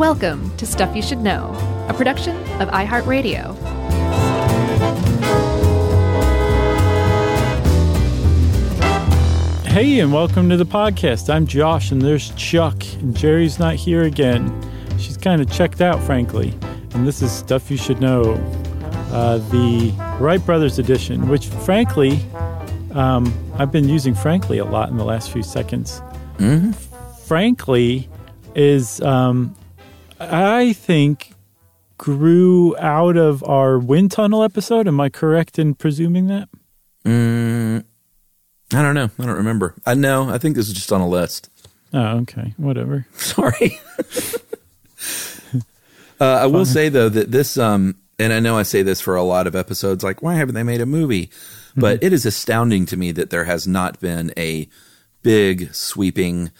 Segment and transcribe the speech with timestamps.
[0.00, 1.52] Welcome to Stuff You Should Know,
[1.90, 3.54] a production of iHeartRadio.
[9.66, 11.28] Hey, and welcome to the podcast.
[11.28, 14.50] I'm Josh, and there's Chuck, and Jerry's not here again.
[14.98, 16.54] She's kind of checked out, frankly.
[16.94, 18.32] And this is Stuff You Should Know,
[19.12, 22.20] uh, the Wright Brothers edition, which, frankly,
[22.92, 26.00] um, I've been using frankly a lot in the last few seconds.
[26.38, 26.70] Mm-hmm.
[27.26, 28.08] Frankly,
[28.54, 29.54] is um,
[30.20, 31.32] I think
[31.98, 34.86] grew out of our wind tunnel episode.
[34.86, 36.48] Am I correct in presuming that?
[37.04, 37.84] Mm,
[38.72, 39.10] I don't know.
[39.18, 39.74] I don't remember.
[39.86, 40.28] I know.
[40.28, 41.50] I think this is just on a list.
[41.92, 42.54] Oh, okay.
[42.56, 43.06] Whatever.
[43.14, 43.78] Sorry.
[46.20, 49.16] uh, I will say though that this, um, and I know I say this for
[49.16, 51.30] a lot of episodes, like why haven't they made a movie?
[51.76, 52.06] But Mm-hmm.
[52.06, 54.68] it is astounding to me that there has not been a
[55.22, 56.50] big, sweeping,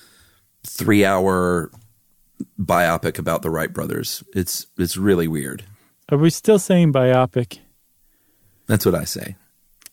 [0.64, 1.70] three-hour
[2.60, 4.22] biopic about the Wright brothers.
[4.34, 5.64] It's it's really weird.
[6.10, 7.58] Are we still saying biopic?
[8.66, 9.36] That's what I say.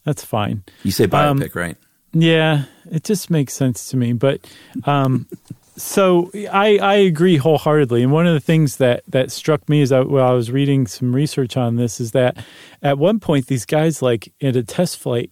[0.04, 0.64] That's fine.
[0.84, 1.78] You say Um, biopic, right?
[2.14, 4.14] Yeah, it just makes sense to me.
[4.14, 4.40] But
[4.86, 5.28] um,
[5.78, 8.02] so I, I agree wholeheartedly.
[8.04, 10.88] And one of the things that, that struck me as I, while I was reading
[10.88, 12.44] some research on this is that
[12.82, 15.32] at one point, these guys, like in a test flight,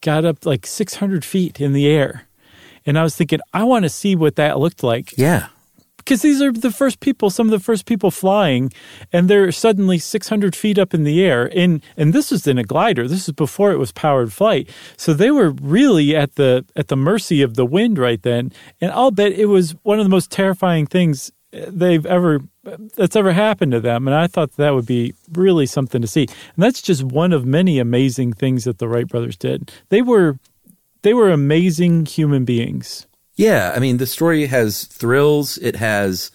[0.00, 2.26] got up like 600 feet in the air.
[2.86, 5.48] And I was thinking, I want to see what that looked like Yeah.
[6.04, 8.72] Because these are the first people, some of the first people flying,
[9.12, 11.50] and they're suddenly 600 feet up in the air.
[11.54, 13.08] And and this was in a glider.
[13.08, 14.68] This is before it was powered flight.
[14.96, 18.52] So they were really at the at the mercy of the wind right then.
[18.80, 22.40] And I'll bet it was one of the most terrifying things eh, they've ever
[22.96, 24.06] that's ever happened to them.
[24.06, 26.26] And I thought that would be really something to see.
[26.26, 29.72] And that's just one of many amazing things that the Wright brothers did.
[29.88, 30.38] They were
[31.02, 33.06] they were amazing human beings.
[33.36, 35.58] Yeah, I mean the story has thrills.
[35.58, 36.30] It has,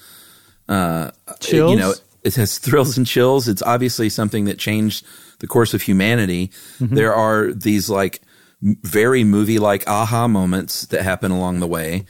[0.67, 1.72] uh, Chills?
[1.72, 3.47] You know, it has thrills and chills.
[3.47, 5.06] It's obviously something that changed
[5.39, 6.52] the course of humanity.
[6.80, 8.22] There are these like
[8.62, 12.03] very movie-like aha moments that happen along the way.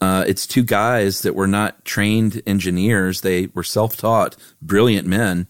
[0.00, 5.46] Uh, it's two guys that were not trained engineers; they were self-taught, brilliant men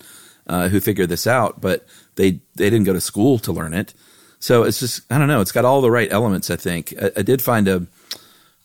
[0.47, 1.87] uh, who figured this out, but
[2.17, 3.95] they they didn't go to school to learn it.
[4.39, 5.41] So it's just I don't know.
[5.41, 6.51] It's got all the right elements.
[6.51, 7.87] I think I, I did find a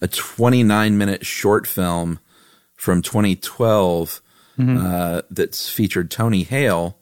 [0.02, 2.20] a 29 minute short film
[2.76, 4.22] from 2012
[4.60, 6.98] uh, that's featured Tony Hale.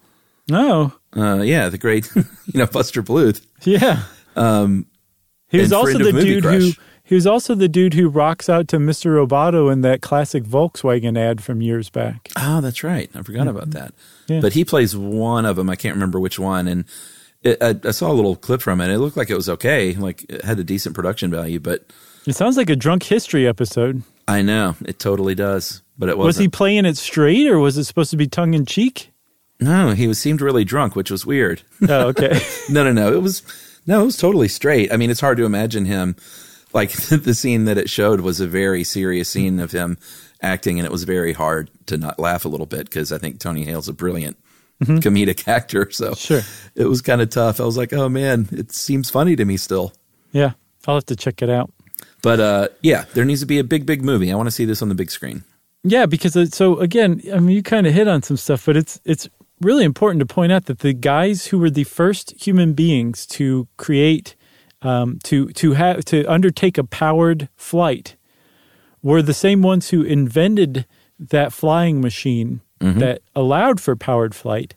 [0.52, 2.24] Oh, Uh, yeah, the great, you
[2.56, 3.42] know, Buster Bluth.
[3.64, 4.04] Yeah.
[4.36, 4.86] Um,
[5.50, 6.72] he was also the dude who
[7.04, 9.08] he was also the dude who rocks out to Mr.
[9.26, 12.30] Roboto in that classic Volkswagen ad from years back.
[12.38, 13.10] Oh, that's right.
[13.16, 13.94] I forgot about that.
[14.28, 14.42] Yeah.
[14.42, 15.70] But he plays one of them.
[15.72, 16.68] I can't remember which one.
[16.68, 16.86] And
[17.42, 18.92] it, I, I saw a little clip from it.
[18.92, 19.96] It looked like it was okay.
[19.96, 21.88] Like it had a decent production value, but
[22.30, 24.04] It sounds like a drunk history episode.
[24.28, 25.82] I know it totally does.
[25.98, 26.28] But it wasn't.
[26.28, 29.12] Was he playing it straight or was it supposed to be tongue in cheek?
[29.60, 31.64] No, he was seemed really drunk, which was weird.
[31.90, 32.40] Oh, okay.
[32.70, 33.12] No, no, no.
[33.12, 33.42] It was
[33.88, 34.94] no, it was totally straight.
[34.94, 36.16] I mean, it's hard to imagine him
[36.72, 39.98] like the scene that it showed was a very serious scene of him
[40.40, 43.40] acting, and it was very hard to not laugh a little bit because I think
[43.40, 44.38] Tony Hale's a brilliant
[44.84, 44.98] mm-hmm.
[44.98, 45.90] comedic actor.
[45.90, 46.42] So Sure.
[46.76, 47.60] it was kind of tough.
[47.60, 49.94] I was like, oh man, it seems funny to me still.
[50.32, 50.52] yeah.
[50.88, 51.72] I'll have to check it out.
[52.22, 54.32] But uh, yeah, there needs to be a big, big movie.
[54.32, 55.44] I want to see this on the big screen.
[55.84, 59.00] Yeah, because so again, I mean, you kind of hit on some stuff, but it's
[59.06, 59.30] it's
[59.62, 63.68] really important to point out that the guys who were the first human beings to
[63.78, 64.36] create,
[64.82, 68.18] um, to to have to undertake a powered flight,
[69.02, 70.86] were the same ones who invented
[71.18, 72.62] that flying machine
[73.00, 74.76] that allowed for powered flight,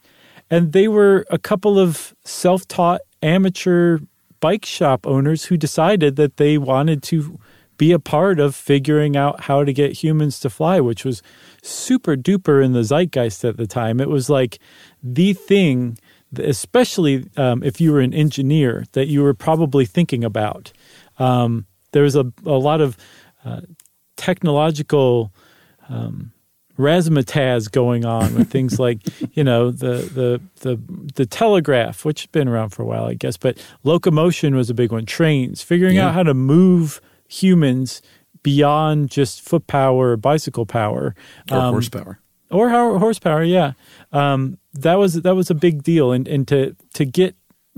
[0.50, 3.98] and they were a couple of self-taught amateur
[4.42, 7.38] bike shop owners who decided that they wanted to
[7.78, 11.22] be a part of figuring out how to get humans to fly, which was
[11.62, 14.00] super duper in the zeitgeist at the time.
[14.00, 14.58] It was like
[15.02, 15.96] the thing,
[16.36, 20.72] especially um, if you were an engineer, that you were probably thinking about.
[21.18, 22.96] Um, there was a, a lot of
[23.44, 23.62] uh,
[24.16, 25.32] technological
[25.88, 26.32] um,
[26.82, 28.98] razzmatazz going on with things like
[29.36, 30.80] you know the the the
[31.14, 33.36] the telegraph, which has been around for a while, I guess.
[33.36, 35.06] But locomotion was a big one.
[35.06, 36.08] Trains, figuring Yeah.
[36.08, 38.02] out how to move humans
[38.42, 41.14] beyond just foot power or bicycle power
[41.50, 42.18] Or Um, horsepower.
[42.50, 43.44] or how horsepower.
[43.44, 43.72] Yeah,
[44.12, 47.36] um, that was that was a big deal, and and to to get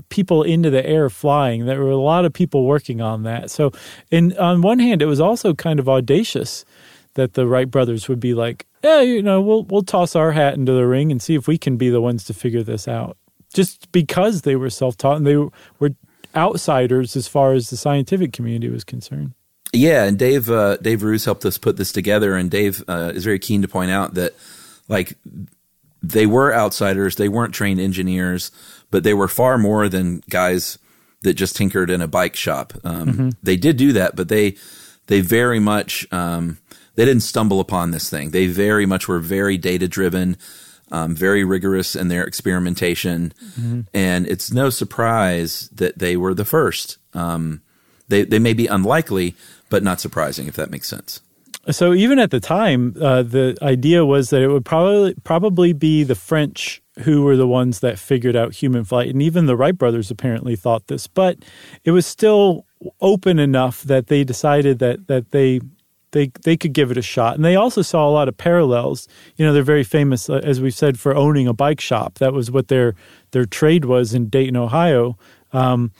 [0.09, 3.49] people into the air flying, there were a lot of people working on that.
[3.49, 3.71] So,
[4.11, 6.65] in on one hand, it was also kind of audacious
[7.13, 10.53] that the Wright brothers would be like, yeah, you know, we'll we'll toss our hat
[10.53, 13.17] into the ring and see if we can be the ones to figure this out.
[13.51, 15.95] Just because they were self taught and they were
[16.35, 19.33] outsiders as far as the scientific community was concerned.
[19.73, 23.23] Yeah, and Dave uh, Dave Roos helped us put this together, and Dave uh, is
[23.23, 24.35] very keen to point out that
[24.87, 25.17] like
[26.03, 27.15] they were outsiders.
[27.15, 28.51] They weren't trained engineers,
[28.91, 30.77] but they were far more than guys
[31.23, 32.73] that just tinkered in a bike shop.
[32.83, 33.29] Um, mm-hmm.
[33.41, 34.57] They did do that, but they
[35.07, 36.59] they very much um,
[36.95, 38.31] they didn't stumble upon this thing.
[38.31, 40.37] They very much were very data driven,
[40.91, 43.81] um, very rigorous in their experimentation, mm-hmm.
[43.93, 46.97] and it's no surprise that they were the first.
[47.13, 47.61] Um,
[48.07, 49.35] they they may be unlikely,
[49.69, 51.21] but not surprising if that makes sense.
[51.71, 56.03] So even at the time, uh, the idea was that it would probably probably be
[56.03, 59.77] the French who were the ones that figured out human flight, and even the Wright
[59.77, 61.07] brothers apparently thought this.
[61.07, 61.39] But
[61.83, 62.65] it was still
[63.01, 65.59] open enough that they decided that that they
[66.15, 67.35] they they could give it a shot.
[67.35, 69.07] And they also saw a lot of parallels.
[69.35, 72.19] You know, they're very famous, uh, as we've said, for owning a bike shop.
[72.19, 72.95] That was what their
[73.31, 75.17] their trade was in Dayton, Ohio.
[75.51, 75.91] Um,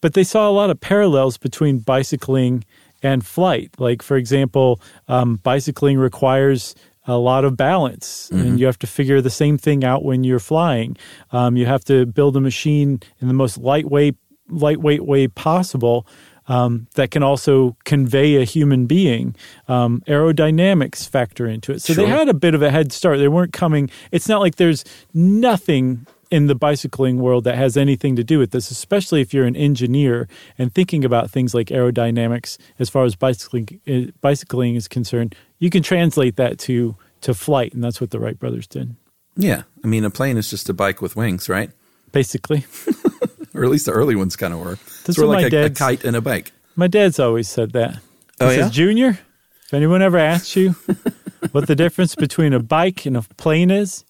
[0.00, 2.64] but they saw a lot of parallels between bicycling
[3.02, 3.72] and flight.
[3.78, 8.46] Like, for example, um, bicycling requires a lot of balance, mm-hmm.
[8.46, 10.96] and you have to figure the same thing out when you're flying.
[11.32, 14.16] Um, you have to build a machine in the most lightweight
[14.48, 16.06] lightweight way possible.
[16.46, 19.34] Um, that can also convey a human being.
[19.66, 21.80] Um, aerodynamics factor into it.
[21.80, 22.04] So sure.
[22.04, 23.18] they had a bit of a head start.
[23.18, 28.16] They weren't coming, it's not like there's nothing in the bicycling world that has anything
[28.16, 32.58] to do with this, especially if you're an engineer and thinking about things like aerodynamics
[32.78, 35.36] as far as bicycling eh, bicycling is concerned.
[35.60, 38.96] You can translate that to to flight, and that's what the Wright brothers did.
[39.36, 41.70] Yeah, I mean, a plane is just a bike with wings, right?
[42.10, 42.64] Basically,
[43.54, 44.78] or at least the early ones kind of were.
[45.04, 46.52] That's sort of like a, a, kite and a bike.
[46.76, 47.94] My dad's always said that.
[47.94, 48.00] He
[48.40, 49.18] oh says, yeah, Junior.
[49.66, 50.70] If anyone ever asks you
[51.52, 54.04] what the difference between a bike and a plane is,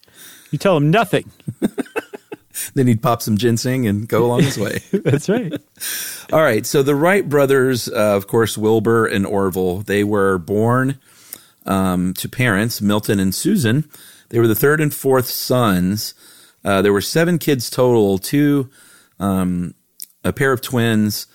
[0.50, 1.31] you tell them nothing.
[2.75, 4.81] then he'd pop some ginseng and go along his way.
[4.93, 5.52] That's right.
[6.32, 6.64] All right.
[6.64, 10.99] So the Wright brothers, uh, of course, Wilbur and Orville, they were born
[11.67, 13.88] um, to parents, Milton and Susan.
[14.31, 16.14] They were the third and fourth sons.
[16.64, 18.70] Uh, there were seven kids total, two,
[19.20, 19.75] um,
[20.24, 21.26] a pair of twins,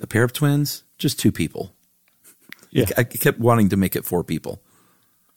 [0.00, 1.74] a pair of twins, just two people.
[2.70, 2.86] Yeah.
[2.96, 4.60] I, kept wanting to make it four people.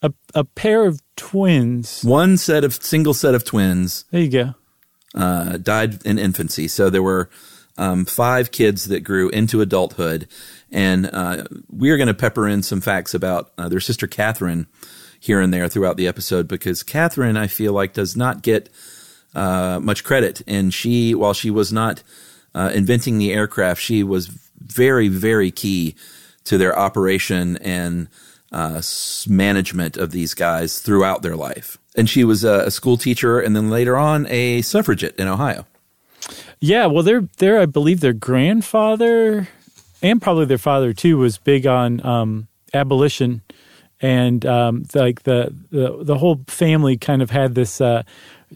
[0.01, 2.03] A, a pair of twins.
[2.03, 4.05] One set of single set of twins.
[4.11, 4.55] There you go
[5.17, 6.67] uh, died in infancy.
[6.67, 7.29] So there were
[7.77, 10.27] um, five kids that grew into adulthood.
[10.71, 14.67] And uh, we are going to pepper in some facts about uh, their sister Katharine
[15.19, 18.69] here and there throughout the episode because Katharine, I feel like, does not get
[19.33, 20.41] uh, much credit.
[20.47, 22.03] And she, while she was not
[22.55, 24.27] uh, inventing the aircraft, she was
[24.59, 25.95] very, very key
[26.45, 28.07] to their operation and
[28.51, 28.81] uh,
[29.27, 33.55] management of these guys throughout their life and she was a, a school teacher and
[33.55, 35.65] then later on a suffragette in Ohio.
[36.59, 39.47] Yeah, well, their their I believe their grandfather
[40.01, 43.41] and probably their father too was big on um, abolition,
[44.01, 48.03] and um, like the, the the whole family kind of had this uh,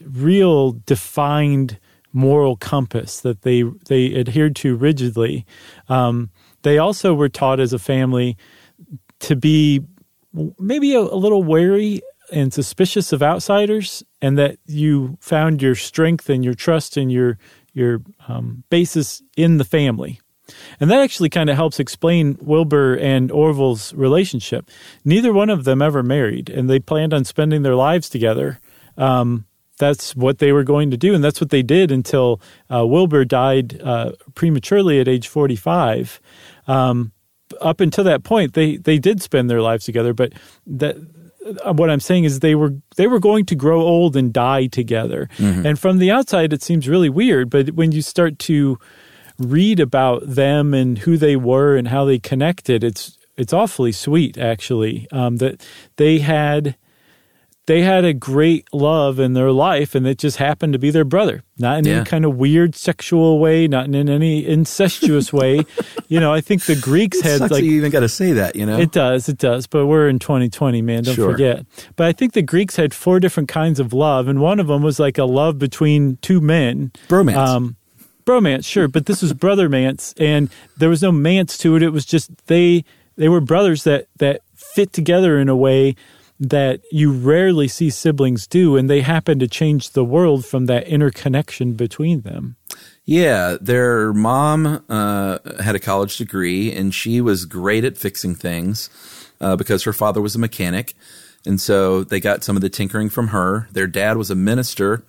[0.03, 1.77] real defined
[2.13, 5.45] moral compass that they they adhered to rigidly.
[5.89, 6.29] Um,
[6.63, 8.37] they also were taught as a family
[9.19, 9.81] to be
[10.59, 16.29] maybe a, a little wary and suspicious of outsiders, and that you found your strength
[16.29, 17.37] and your trust and your
[17.73, 20.19] your um, basis in the family.
[20.79, 24.69] And that actually kind of helps explain Wilbur and Orville's relationship.
[25.05, 28.59] Neither one of them ever married, and they planned on spending their lives together.
[28.97, 29.45] Um,
[29.81, 32.39] that's what they were going to do, and that's what they did until
[32.73, 36.21] uh, Wilbur died uh, prematurely at age 45.
[36.67, 37.11] Um,
[37.59, 40.33] up until that point, they they did spend their lives together, but
[40.67, 40.95] that
[41.65, 44.67] uh, what I'm saying is they were they were going to grow old and die
[44.67, 45.27] together.
[45.37, 45.65] Mm-hmm.
[45.65, 48.77] And from the outside it seems really weird, but when you start to
[49.39, 54.37] read about them and who they were and how they connected, it's it's awfully sweet
[54.37, 55.07] actually.
[55.11, 56.77] Um, that they had
[57.71, 61.05] they had a great love in their life and it just happened to be their
[61.05, 61.41] brother.
[61.57, 61.93] Not in yeah.
[61.93, 65.63] any kind of weird sexual way not in any incestuous way.
[66.07, 68.65] You know i think the greeks had like you even got to say that you
[68.65, 68.77] know?
[68.77, 71.31] It does it does but we're in 2020 man don't sure.
[71.31, 71.65] forget.
[71.95, 74.81] But i think the greeks had four different kinds of love and one of them
[74.81, 76.91] was like a love between two men.
[77.07, 77.37] Bromance.
[77.37, 77.77] Um,
[78.25, 81.83] bromance sure but this was brothermance and there was no mance to it.
[81.83, 82.83] It was just they
[83.15, 85.95] they were brothers that that fit together in a way
[86.41, 90.87] that you rarely see siblings do, and they happen to change the world from that
[90.87, 92.55] interconnection between them.
[93.05, 98.89] Yeah, their mom uh, had a college degree, and she was great at fixing things
[99.39, 100.95] uh, because her father was a mechanic.
[101.45, 103.67] And so they got some of the tinkering from her.
[103.71, 105.03] Their dad was a minister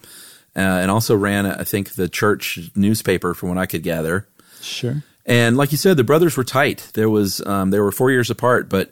[0.55, 4.29] uh, and also ran, I think, the church newspaper, from what I could gather.
[4.61, 5.03] Sure.
[5.25, 6.91] And like you said, the brothers were tight.
[6.93, 8.91] There was um, they were four years apart, but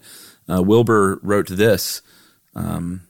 [0.48, 2.00] uh, Wilbur wrote this
[2.54, 3.02] um,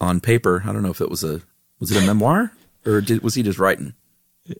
[0.00, 0.62] on paper.
[0.66, 1.42] I don't know if it was a
[1.78, 2.52] was it a memoir
[2.86, 3.94] or did, was he just writing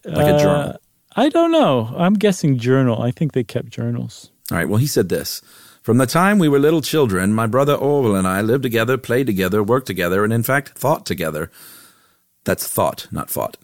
[0.04, 0.70] like a journal?
[0.70, 0.76] Uh,
[1.16, 1.92] I don't know.
[1.96, 3.02] I'm guessing journal.
[3.02, 4.30] I think they kept journals.
[4.50, 4.68] All right.
[4.68, 5.42] Well, he said this.
[5.82, 9.26] From the time we were little children, my brother Orville and I lived together, played
[9.26, 11.50] together, worked together, and in fact thought together.
[12.44, 13.56] That's thought, not fought.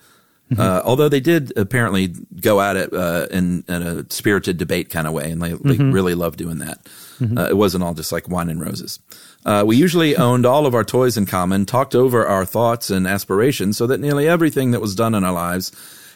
[0.51, 0.61] Mm-hmm.
[0.61, 5.09] Uh, although they did apparently go at it uh, in, in, a spirited debate kind
[5.09, 5.91] of way, and they, they mm-hmm.
[5.91, 6.85] really loved doing that.
[7.19, 7.37] Mm-hmm.
[7.37, 9.01] Uh, it wasn't all just like wine and roses.
[9.47, 13.07] Uh, we usually owned all of our toys in common, talked over our thoughts and
[13.07, 15.71] aspirations, so that nearly everything that was done in our lives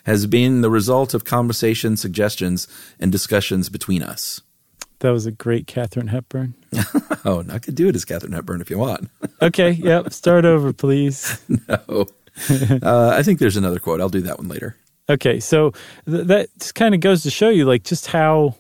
[0.04, 2.66] has been the result of conversation, suggestions,
[2.99, 4.40] and discussions between us.
[4.99, 6.54] That was a great Katharine Hepburn.
[7.25, 9.08] oh, I could do it as Katharine Hepburn if you want.
[9.42, 10.12] okay, yep.
[10.12, 11.40] Start over, please.
[11.68, 12.06] no.
[12.82, 14.00] Uh, I think there's another quote.
[14.00, 14.76] I'll do that one later.
[15.08, 15.70] Okay, so
[16.04, 18.56] th- that kind of goes to show you, like, just how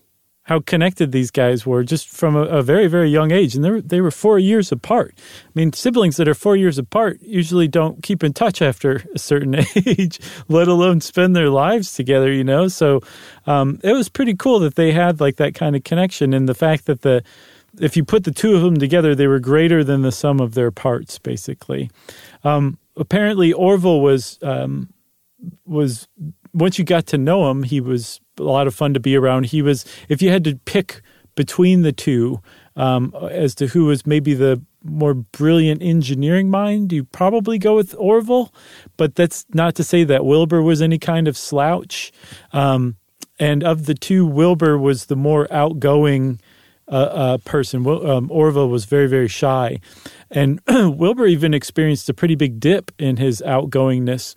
[0.50, 3.54] how connected these guys were just from a, a, very very young age.
[3.54, 5.14] And they were, they were four years apart.
[5.16, 9.18] I mean siblings that are four years apart usually don't keep in touch after a
[9.20, 9.54] certain
[9.86, 12.66] age let alone spend their lives together you know?
[12.66, 13.00] So
[13.46, 16.54] um, it was pretty cool that they had like that kind of connection and the
[16.54, 17.22] fact that the
[17.78, 20.54] if you put the two of them together they were greater than the sum of
[20.54, 21.92] their parts basically.
[22.42, 24.92] Um, apparently orville was um,
[25.64, 26.08] was
[26.52, 29.46] once you got to know him he was a lot of fun to be around.
[29.46, 31.02] He was, if you had to pick
[31.34, 32.40] between the two
[32.76, 37.94] um, as to who was maybe the more brilliant engineering mind, you probably go with
[37.98, 38.52] Orville.
[38.96, 42.12] But that's not to say that Wilbur was any kind of slouch.
[42.52, 42.96] Um,
[43.38, 46.40] and of the two, Wilbur was the more outgoing
[46.88, 47.86] uh, uh, person.
[47.86, 49.80] Um, Orville was very, very shy.
[50.30, 54.36] And Wilbur even experienced a pretty big dip in his outgoingness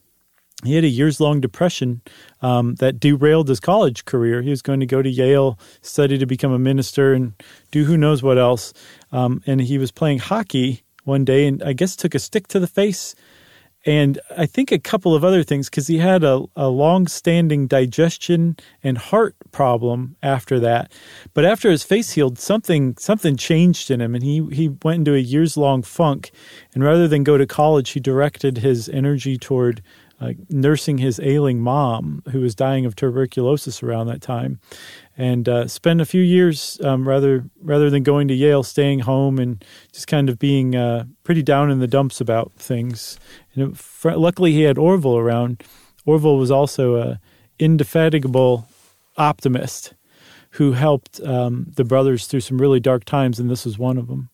[0.66, 2.02] he had a years long depression
[2.42, 4.42] um, that derailed his college career.
[4.42, 7.34] He was going to go to Yale, study to become a minister, and
[7.72, 8.74] do who knows what else.
[9.12, 12.60] Um, and he was playing hockey one day, and I guess took a stick to
[12.60, 13.16] the face,
[13.86, 17.68] and I think a couple of other things because he had a, a long standing
[17.68, 20.92] digestion and heart problem after that.
[21.34, 25.16] But after his face healed, something something changed in him, and he he went into
[25.16, 26.32] a years long funk.
[26.74, 29.82] And rather than go to college, he directed his energy toward
[30.24, 34.60] uh, nursing his ailing mom, who was dying of tuberculosis around that time,
[35.18, 39.38] and uh, spent a few years um, rather rather than going to Yale, staying home
[39.38, 43.20] and just kind of being uh, pretty down in the dumps about things.
[43.54, 45.64] And it, luckily, he had Orville around.
[46.06, 47.20] Orville was also a
[47.60, 48.68] indefatigable
[49.18, 49.94] optimist
[50.52, 54.08] who helped um, the brothers through some really dark times, and this was one of
[54.08, 54.30] them.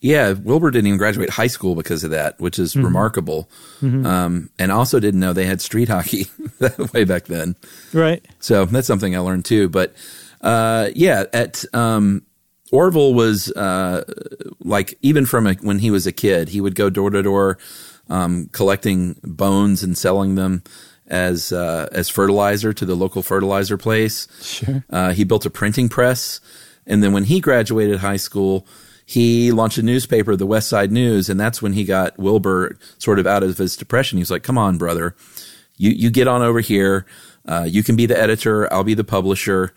[0.00, 2.84] Yeah, Wilbur didn't even graduate high school because of that, which is mm-hmm.
[2.84, 3.48] remarkable.
[3.80, 4.04] Mm-hmm.
[4.04, 6.26] Um, and also didn't know they had street hockey
[6.92, 7.56] way back then.
[7.92, 8.24] Right.
[8.40, 9.68] So that's something I learned too.
[9.68, 9.94] But
[10.40, 12.22] uh, yeah, at um,
[12.70, 14.04] Orville was uh,
[14.60, 17.58] like even from a, when he was a kid, he would go door to door
[18.10, 20.62] um, collecting bones and selling them
[21.06, 24.26] as uh, as fertilizer to the local fertilizer place.
[24.42, 24.84] Sure.
[24.90, 26.40] Uh, he built a printing press,
[26.86, 28.66] and then when he graduated high school
[29.14, 33.20] he launched a newspaper, the West Side News, and that's when he got Wilbur sort
[33.20, 34.18] of out of his depression.
[34.18, 35.14] He's like, "Come on, brother,
[35.76, 37.06] you you get on over here.
[37.46, 38.70] Uh, you can be the editor.
[38.72, 39.72] I'll be the publisher."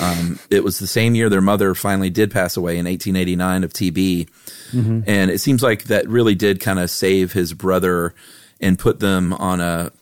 [0.00, 3.72] Um, it was the same year their mother finally did pass away in 1889 of
[3.74, 4.28] TB,
[4.72, 5.00] mm-hmm.
[5.06, 8.14] and it seems like that really did kind of save his brother
[8.58, 9.92] and put them on a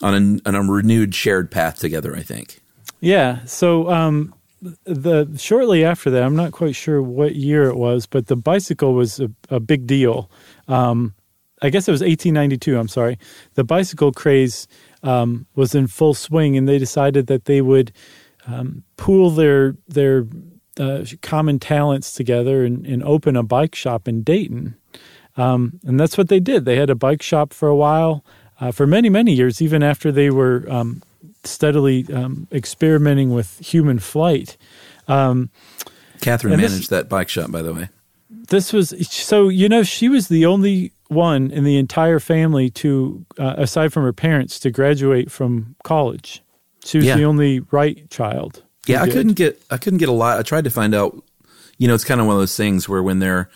[0.00, 2.14] on a, on a renewed shared path together.
[2.14, 2.60] I think.
[3.00, 3.44] Yeah.
[3.46, 8.26] So um, the shortly after that, I'm not quite sure what year it was, but
[8.26, 10.30] the bicycle was a, a big deal.
[10.66, 11.14] Um,
[11.62, 12.78] I guess it was 1892.
[12.78, 13.18] I'm sorry.
[13.54, 14.68] The bicycle craze
[15.02, 17.92] um, was in full swing, and they decided that they would
[18.46, 20.26] um, pool their their
[20.78, 24.76] uh, common talents together and, and, open a bike shop in Dayton.
[25.36, 26.64] Um, and that's what they did.
[26.64, 28.24] They had a bike shop for a while,
[28.60, 31.02] uh, for many many years, even after they were um,
[31.44, 34.56] steadily um, experimenting with human flight.
[35.06, 35.50] Um,
[36.20, 37.88] Katharine managed this, that bike shop, by the way.
[38.30, 43.24] This was so you know she was the only one in the entire family to,
[43.38, 46.42] uh, aside from her parents, to graduate from college.
[46.84, 47.16] She was yeah.
[47.16, 48.62] the only Wright child.
[48.86, 49.14] Yeah, I did.
[49.14, 50.38] couldn't get I couldn't get a lot.
[50.38, 51.22] I tried to find out.
[51.80, 53.48] You know, it's kind of one of those things where when they're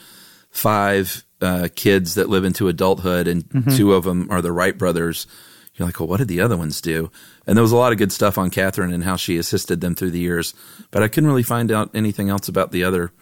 [0.51, 3.77] five uh, kids that live into adulthood and mm-hmm.
[3.77, 5.27] two of them are the Wright brothers
[5.75, 7.11] you're like, well, what did the other ones do?
[7.47, 9.95] And there was a lot of good stuff on Katharine and how she assisted them
[9.95, 10.55] through the years,
[10.91, 13.13] but I couldn't really find out anything else about the other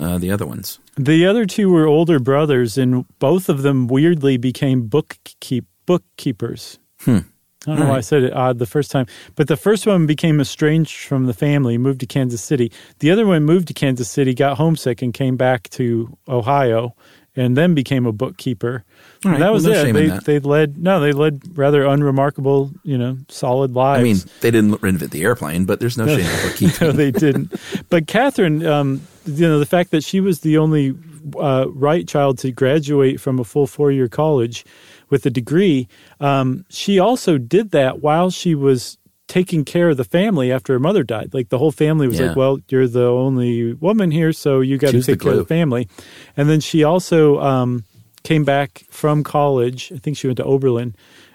[0.00, 0.80] uh, the other ones.
[0.96, 6.78] The other two were older brothers, and both of them weirdly became bookkeep bookkeepers.
[7.00, 7.18] Hmm.
[7.66, 7.90] I don't know right.
[7.92, 9.06] why I said it odd the first time,
[9.36, 12.70] but the first one became estranged from the family, moved to Kansas City.
[12.98, 16.94] The other one moved to Kansas City, got homesick, and came back to Ohio
[17.36, 18.84] and then became a bookkeeper.
[19.24, 19.92] Right, And that was well, no it.
[19.92, 20.24] They that.
[20.24, 24.00] they led no, they led rather unremarkable, you know, solid lives.
[24.00, 26.86] I mean, they didn't invent the airplane, but there's no shame in bookkeeping.
[26.86, 27.52] no, they didn't.
[27.88, 30.94] But Katharine, um, you know, the fact that she was the only
[31.38, 34.64] uh, Wright child to graduate from a full four year college
[35.10, 35.88] with a degree,
[36.20, 38.98] um, she also did that while she was
[39.34, 41.34] taking care of the family after her mother died.
[41.34, 42.26] Like the whole family was Yeah.
[42.28, 45.44] like, "Well, you're the only woman here, so you got to take care of the
[45.44, 45.88] family."
[46.36, 47.82] And then she also um,
[48.22, 49.90] came back from college.
[49.92, 50.94] I think she went to Oberlin,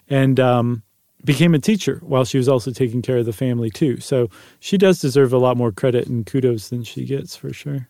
[0.09, 0.83] and um,
[1.25, 3.99] became a teacher while she was also taking care of the family too.
[3.99, 4.29] So
[4.61, 7.89] she does deserve a lot more credit and kudos than she gets for sure.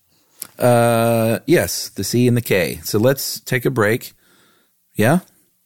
[0.57, 2.79] Uh, yes, the C and the K.
[2.83, 4.13] So let's take a break.
[4.95, 5.19] Yeah,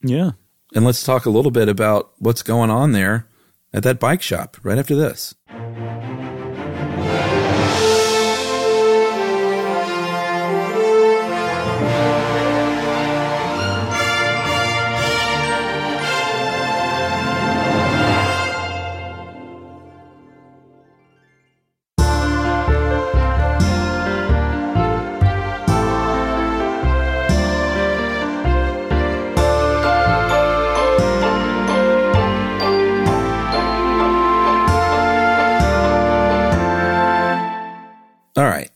[0.03, 0.31] Yeah.
[0.75, 3.25] and let's talk a little bit about what's going on there
[3.73, 5.35] at that bike shop right after this.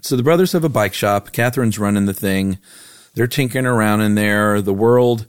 [0.08, 1.32] So the brothers have a bike shop.
[1.32, 2.60] Katharine's running the thing.
[3.14, 4.62] They're tinkering around in there.
[4.62, 5.26] The world,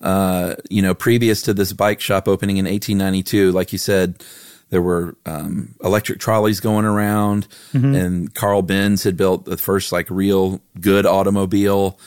[0.00, 4.24] uh, you know, previous to this bike shop opening in 1892, like you said,
[4.70, 7.46] there were um, electric trolleys going around,
[7.94, 11.98] and Carl Benz had built the first like real good automobile.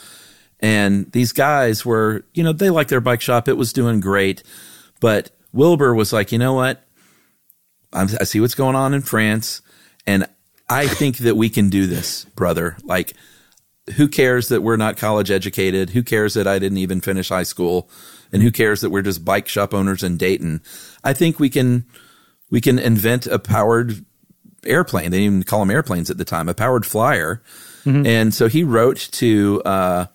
[0.60, 3.48] And these guys were, you know, they liked their bike shop.
[3.48, 4.42] It was doing great.
[5.00, 6.84] But Wilbur was like, you know what?
[7.94, 9.62] I'm, I see what's going on in France,
[10.08, 10.28] and
[10.70, 12.78] I think that we can do this, brother.
[12.84, 13.14] Like,
[13.96, 15.92] who cares that we're not college educated?
[15.92, 17.90] Who cares that I didn't even finish high school?
[18.34, 20.62] And who cares that we're just bike shop owners in Dayton?
[21.04, 21.86] I think we can
[22.50, 24.06] we can invent a powered
[24.66, 25.12] airplane.
[25.12, 27.42] They didn't even call them airplanes at the time, a powered flyer.
[28.06, 30.06] And so he wrote to uh,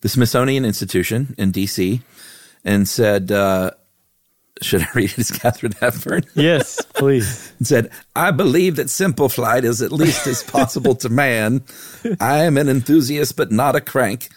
[0.00, 2.02] the Smithsonian Institution in D.C.
[2.64, 3.72] and said, uh,
[4.60, 7.52] "Should I read it as Katharine Hepburn?" Yes, please.
[7.62, 11.62] said, I believe that simple flight is at least as possible to man.
[12.20, 14.28] I am an enthusiast, but not a crank.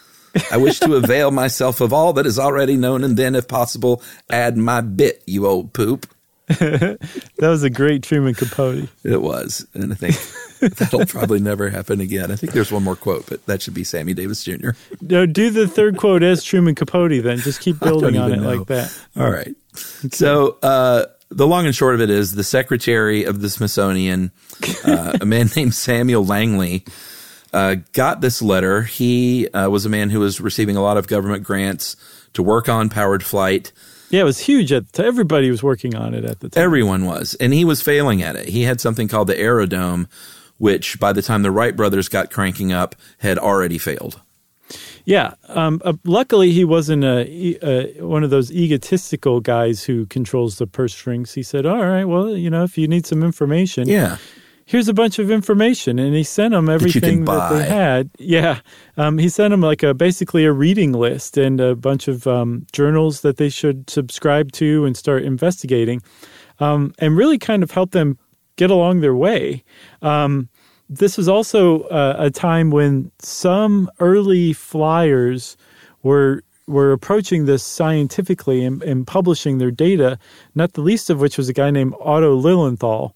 [0.52, 4.02] I wish to avail myself of all that is already known and then, if possible,
[4.30, 6.08] add my bit, you old poop.
[6.48, 7.00] that
[7.40, 8.90] was a great Truman Capote.
[9.04, 9.66] It was.
[9.74, 12.32] And I think that'll probably never happen again.
[12.32, 14.72] I think there's one more quote, but that should be Sammy Davis Jr.
[15.02, 17.38] No, do the third quote as Truman Capote then.
[17.38, 18.56] Just keep building on it know.
[18.56, 18.98] like that.
[19.16, 19.56] All right.
[20.12, 24.32] So uh, the long and short of it is the secretary of the Smithsonian,
[24.86, 26.86] uh, a man named Samuel Langley,
[27.54, 28.84] uh, got this letter.
[28.84, 31.96] He uh, was a man who was receiving a lot of government grants
[32.34, 33.72] to work on powered flight.
[34.10, 34.72] Yeah, it was huge.
[34.72, 36.64] At the, everybody was working on it at the time.
[36.64, 38.50] Everyone was, and he was failing at it.
[38.50, 40.08] He had something called the Aerodrome,
[40.58, 44.22] which by the time the Wright brothers got cranking up, had already failed.
[45.06, 45.34] Yeah.
[45.50, 50.68] Um, uh, luckily, he wasn't a, uh, one of those egotistical guys who controls the
[50.68, 51.34] purse strings.
[51.34, 54.18] He said, "All right, well, you know, if you need some information, Yeah.
[54.66, 57.54] here's a bunch of information." And he sent them everything that, buy.
[57.60, 58.10] they had.
[58.18, 58.60] Yeah.
[58.98, 62.66] Um, he sent them like a basically a reading list and a bunch of um,
[62.72, 66.02] journals that they should subscribe to and start investigating,
[66.60, 68.18] um, and really kind of help them
[68.56, 69.64] get along their way.
[70.02, 70.48] Um,
[70.90, 75.58] this was also uh, a time when some early flyers
[76.04, 80.18] were were approaching this scientifically and, and publishing their data.
[80.56, 83.16] Not the least of which was a guy named Otto Lilienthal,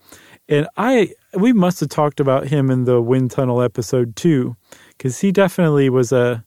[0.49, 4.55] and I we must have talked about him in the wind tunnel episode too,
[4.97, 6.43] because he definitely was a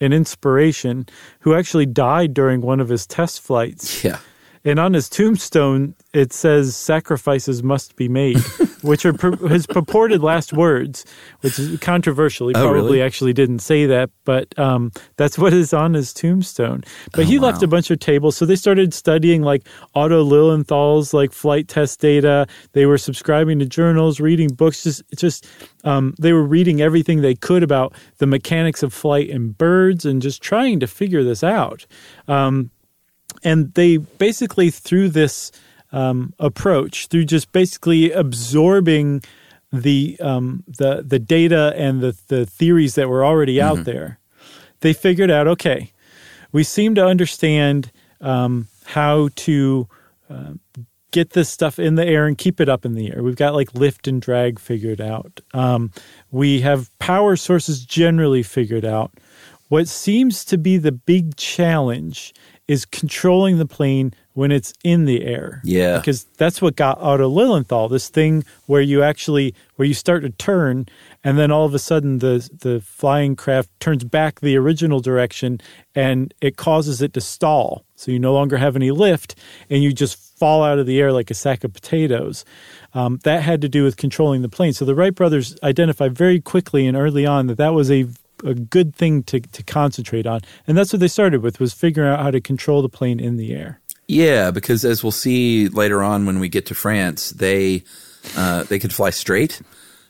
[0.00, 1.06] an inspiration
[1.40, 4.04] who actually died during one of his test flights.
[4.04, 4.18] Yeah.
[4.66, 8.38] And on his tombstone, it says "sacrifices must be made,"
[8.82, 11.04] which are pur- his purported last words,
[11.42, 12.48] which is controversial.
[12.48, 13.02] He Oh, probably really?
[13.02, 16.82] actually didn't say that, but um, that's what is on his tombstone.
[17.12, 21.12] But Oh, he left a bunch of tables, so they started studying like Otto Lilienthal's
[21.12, 22.46] like flight test data.
[22.72, 24.82] They were subscribing to journals, reading books.
[24.82, 25.46] Just, just
[25.84, 30.22] um, they were reading everything they could about the mechanics of flight and birds, and
[30.22, 31.84] just trying to figure this out
[33.44, 35.52] and they basically through this
[35.92, 39.22] um, approach through just basically absorbing
[39.72, 44.18] the um, the the data and the the theories that were already out there
[44.80, 45.92] they figured out okay
[46.52, 49.88] we seem to understand um, how to
[50.30, 50.52] uh,
[51.14, 53.22] get this stuff in the air and keep it up in the air.
[53.22, 55.40] We've got like lift and drag figured out.
[55.52, 55.92] Um,
[56.32, 59.12] we have power sources generally figured out.
[59.68, 62.34] What seems to be the big challenge
[62.66, 65.60] is controlling the plane when it's in the air.
[65.64, 65.98] Yeah.
[65.98, 70.30] Because that's what got Otto Lilienthal, this thing where you actually where you start to
[70.30, 70.86] turn
[71.22, 75.60] and then all of a sudden the the flying craft turns back the original direction
[75.94, 77.84] and it causes it to stall.
[77.96, 79.36] So you no longer have any lift
[79.70, 82.44] and you just fall out of the air like a sack of potatoes.
[82.92, 84.72] Um, that had to do with controlling the plane.
[84.72, 88.06] So the Wright brothers identified very quickly and early on that that was a
[88.44, 90.40] a good thing to, to concentrate on.
[90.66, 93.36] And that's what they started with was figuring out how to control the plane in
[93.36, 93.80] the air.
[94.06, 97.84] Yeah, because as we'll see later on when we get to France, they
[98.36, 99.60] uh, they could fly straight,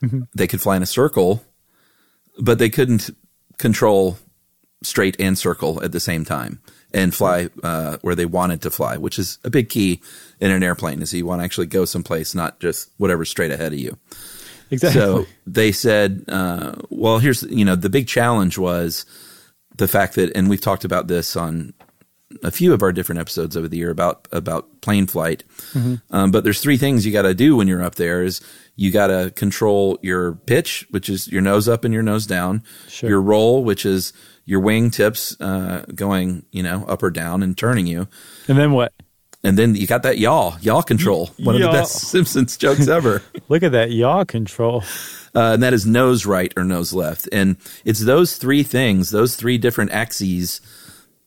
[0.03, 0.23] mm-hmm.
[0.35, 1.45] they could fly in a circle,
[2.39, 3.11] but they couldn't
[3.59, 4.19] control
[4.83, 6.61] straight and circle at the same time
[6.93, 10.01] and fly uh, where they wanted to fly, which is a big key
[10.41, 11.01] in an airplane.
[11.01, 13.97] Is you want to actually go someplace, not just whatever's straight ahead of you.
[14.75, 15.01] Exactly.
[15.01, 19.07] So they said, uh, well, here's, you know, the big challenge was
[19.77, 21.75] the fact that, and we've talked about this on
[22.43, 25.45] a few of our different episodes over the year about, about plane flight.
[25.73, 25.95] Mm-hmm.
[26.11, 28.41] Um, but there's three things you got to do when you're up there is
[28.77, 32.63] you got to control your pitch, which is your nose up and your nose down,
[32.89, 33.09] sure.
[33.09, 34.13] your roll, which is
[34.45, 38.09] your wing tips, uh, going, you know, up or down and turning you.
[38.49, 38.93] And then what?
[39.45, 41.67] And then you got that yaw, yaw control, one yaw.
[41.67, 43.23] of the best Simpsons jokes ever.
[43.49, 44.83] Look at that yaw control.
[45.35, 47.29] Uh, and that is nose right or nose left.
[47.31, 50.63] And it's those three things, those three different axes,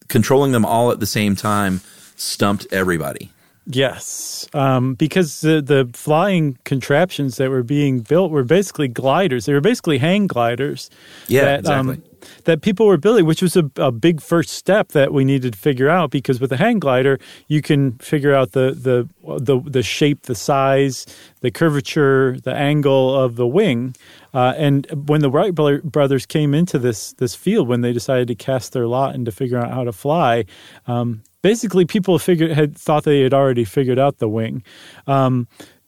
[0.08, 1.82] controlling them all at the same time
[2.16, 3.32] stumped everybody.
[3.70, 9.46] Yes, um, because the the flying contraptions that were being built were basically gliders.
[9.46, 10.90] They were basically hang gliders.
[11.28, 12.12] Yeah, that, um, exactly.
[12.12, 15.54] Um, that people were building, which was a, a, big first step that we needed
[15.54, 16.12] to figure out.
[16.12, 19.10] Because with a hang glider, you can figure out the the
[19.40, 21.06] the, the shape, the size,
[21.42, 23.96] the curvature, the angle of the wing.
[24.34, 28.36] Uh, and when the Wright brothers came into this this field, when they decided to
[28.36, 30.46] cast their lot and to figure out how to fly,
[30.88, 34.64] um, basically people figured had thought they had already figured out the wing.
[35.08, 35.48] Um,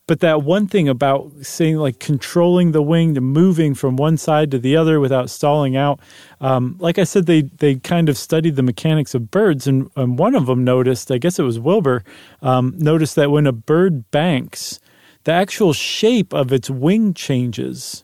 [0.10, 4.50] but that one thing about saying like controlling the wing to moving from one side
[4.50, 6.00] to the other without stalling out,
[6.42, 10.18] um, like I said, they they kind of studied the mechanics of birds, and, and
[10.18, 12.04] one of them noticed, I guess it was Wilbur,
[12.42, 14.80] um, noticed that when a bird banks,
[15.26, 18.04] the actual shape of its wing changes,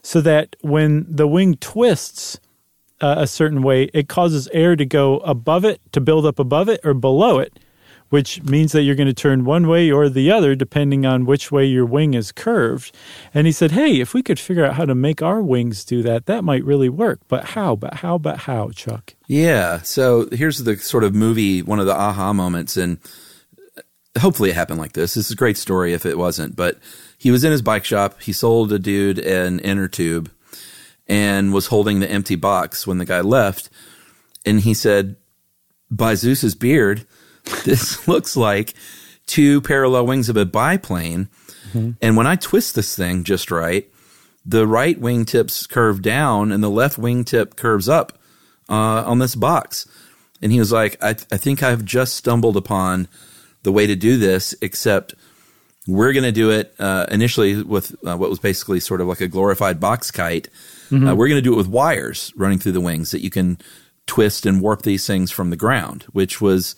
[0.00, 2.40] so that when the wing twists,
[3.02, 6.70] uh, a certain way, it causes air to go above it, to build up above
[6.70, 7.58] it, or below it
[8.14, 11.50] which means that you're going to turn one way or the other depending on which
[11.50, 12.94] way your wing is curved.
[13.34, 16.00] And he said, Hey, if we could figure out how to make our wings do
[16.04, 17.18] that, that might really work.
[17.26, 17.74] But how?
[17.74, 18.18] But how?
[18.18, 19.16] But how, Chuck?
[19.26, 19.82] Yeah.
[19.82, 22.76] So here's the sort of movie, one of the aha moments.
[22.76, 23.00] And
[23.76, 25.14] uh, hopefully it happened like this.
[25.14, 26.54] This is a great story if it wasn't.
[26.54, 26.78] But
[27.18, 28.22] he was in his bike shop.
[28.22, 30.30] He sold a dude an inner tube
[31.08, 33.70] and was holding the empty box when the guy left.
[34.46, 35.16] And he said,
[35.90, 37.08] By Zeus's beard,
[37.64, 38.74] this looks like
[39.26, 41.28] two parallel wings of a biplane.
[41.68, 41.92] Mm-hmm.
[42.00, 43.88] And when I twist this thing just right,
[44.44, 48.18] the right wing tips curve down and the left wing tip curves up
[48.68, 49.88] uh, on this box.
[50.42, 53.08] And he was like, I, th- I think I've just stumbled upon
[53.62, 55.14] the way to do this, except
[55.86, 59.20] we're going to do it uh, initially with uh, what was basically sort of like
[59.20, 60.48] a glorified box kite.
[60.90, 61.08] Mm-hmm.
[61.08, 63.58] Uh, we're going to do it with wires running through the wings that you can
[64.06, 66.74] twist and warp these things from the ground, which was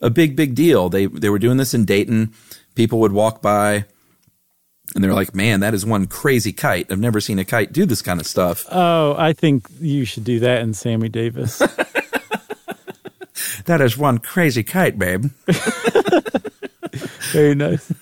[0.00, 0.88] a big, big deal.
[0.88, 2.32] They they were doing this in Dayton.
[2.74, 3.84] People would walk by
[4.94, 6.90] and they're like, "Man, that is one crazy kite.
[6.90, 10.24] I've never seen a kite do this kind of stuff." Oh, I think you should
[10.24, 11.58] do that in Sammy Davis.
[13.66, 15.26] that is one crazy kite, babe.
[17.32, 17.92] Very nice.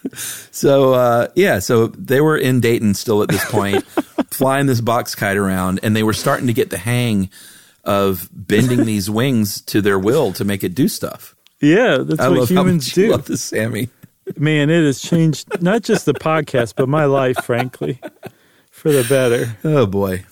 [0.52, 3.84] So uh, yeah, so they were in Dayton still at this point,
[4.30, 7.30] flying this box kite around, and they were starting to get the hang
[7.84, 11.35] of bending these wings to their will to make it do stuff.
[11.60, 13.10] Yeah, that's I what humans do.
[13.12, 13.88] love this, Sammy.
[14.36, 18.00] Man, it has changed not just the podcast, but my life, frankly,
[18.70, 19.56] for the better.
[19.64, 20.24] Oh boy.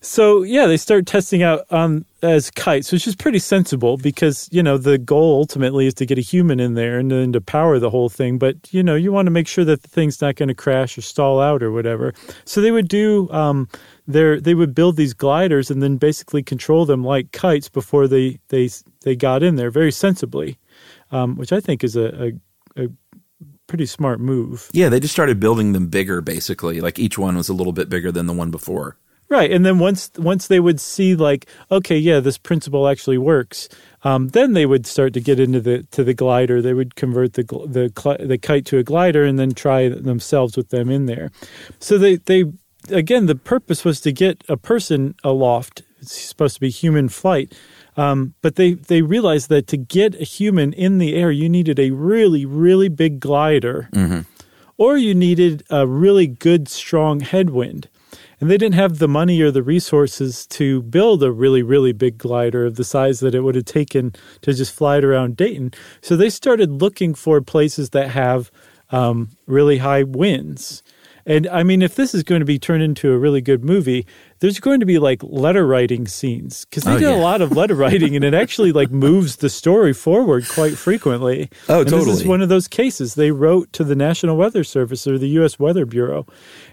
[0.00, 4.62] So yeah, they start testing out on as kites, which is pretty sensible because you
[4.62, 7.78] know the goal ultimately is to get a human in there and then to power
[7.78, 8.38] the whole thing.
[8.38, 10.98] But you know you want to make sure that the thing's not going to crash
[10.98, 12.12] or stall out or whatever.
[12.44, 13.68] So they would do um,
[14.06, 18.38] their they would build these gliders and then basically control them like kites before they
[18.48, 18.68] they
[19.04, 20.58] they got in there very sensibly,
[21.12, 22.32] um, which I think is a,
[22.76, 22.88] a, a
[23.66, 24.68] pretty smart move.
[24.72, 26.80] Yeah, they just started building them bigger, basically.
[26.80, 28.96] Like each one was a little bit bigger than the one before.
[29.30, 33.68] Right, and then once once they would see like, okay, yeah, this principle actually works,
[34.02, 36.60] um, then they would start to get into the to the glider.
[36.60, 40.68] They would convert the the the kite to a glider, and then try themselves with
[40.68, 41.30] them in there.
[41.78, 42.44] So they they
[42.90, 47.54] again the purpose was to get a person aloft it's supposed to be human flight.
[47.96, 51.78] Um, but they, they realized that to get a human in the air, you needed
[51.78, 53.88] a really, really big glider,
[54.76, 57.88] or you needed a really good, strong headwind.
[58.40, 62.18] And they didn't have the money or the resources to build a really, really big
[62.18, 65.72] glider of the size that it would have taken to just fly it around Dayton.
[66.02, 68.50] So they started looking for places that have
[68.90, 70.82] um, really high winds.
[71.26, 74.06] And I mean, if this is going to be turned into a really good movie,
[74.44, 77.52] there's going to be like letter writing scenes because they Oh, did a lot of
[77.52, 81.48] letter writing, and it actually like moves the story forward quite frequently.
[81.66, 83.14] Oh, and This is one of those cases.
[83.14, 85.58] They wrote to the National Weather Service or the U.S.
[85.58, 86.26] Weather Bureau,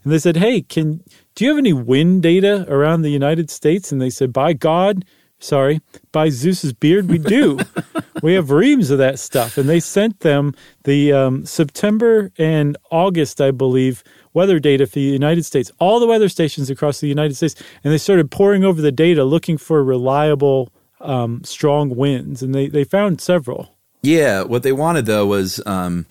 [0.04, 1.02] and they said, "Hey, can
[1.36, 5.06] do you have any wind data around the United States?" And they said, "By God."
[5.42, 7.60] Sorry, by Zeus's beard, we do.
[8.22, 13.42] we have reams of that stuff, and they sent them the um, September and August,
[13.42, 17.36] I believe, weather data for the United States, all the weather stations across the United
[17.36, 22.54] States, and they started pouring over the data looking for reliable, um, strong winds, and
[22.54, 23.76] they they found several.
[24.04, 26.06] Yeah, what they wanted though was um,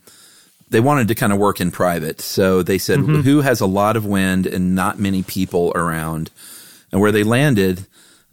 [0.71, 2.21] they wanted to kind of work in private.
[2.21, 6.31] So they said, who has a lot of wind and not many people around?
[6.93, 7.87] And where they landed,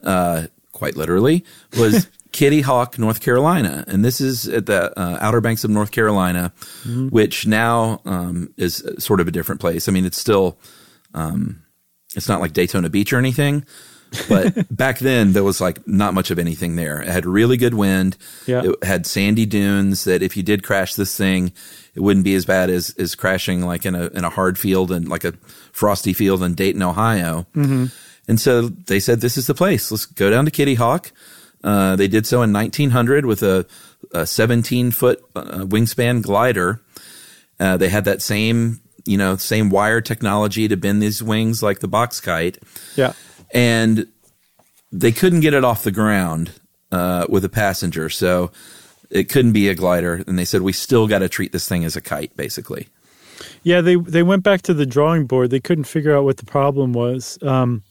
[0.04, 1.44] uh, quite literally,
[1.78, 3.84] was Kitty Hawk, North Carolina.
[3.88, 6.54] And this is at the uh, Outer Banks of North Carolina,
[7.10, 9.90] which now um, is sort of a different place.
[9.90, 10.58] I mean, it's still,
[11.14, 11.64] um,
[12.16, 13.66] it's not like Daytona Beach or anything.
[14.30, 17.02] but back then there was like not much of anything there.
[17.02, 18.18] It had really good wind.
[18.46, 18.62] Yeah.
[18.64, 21.52] It had sandy dunes that if you did crash this thing,
[21.96, 24.92] it wouldn't be as bad as, as crashing like in a in a hard field
[24.92, 25.34] and like a
[25.74, 27.48] frosty field in Dayton, Ohio.
[28.28, 29.92] And so they said, "This is the place.
[29.92, 31.12] Let's go down to Kitty Hawk."
[31.64, 33.66] Uh, they did so in 1900 with a,
[34.12, 36.80] a 17 foot uh, wingspan glider.
[37.60, 41.80] Uh, they had that same you know same wire technology to bend these wings like
[41.80, 42.58] the box kite
[42.96, 43.14] Yeah.
[43.54, 44.06] and
[44.92, 46.52] they couldn't get it off the ground
[46.92, 48.52] uh, with a passenger, so
[49.10, 50.24] it couldn't be a glider.
[50.28, 52.88] And they said we still got to treat this thing as a kite, basically.
[53.64, 55.50] Yeah, they they went back to the drawing board.
[55.50, 57.84] They couldn't figure out what the problem was, um,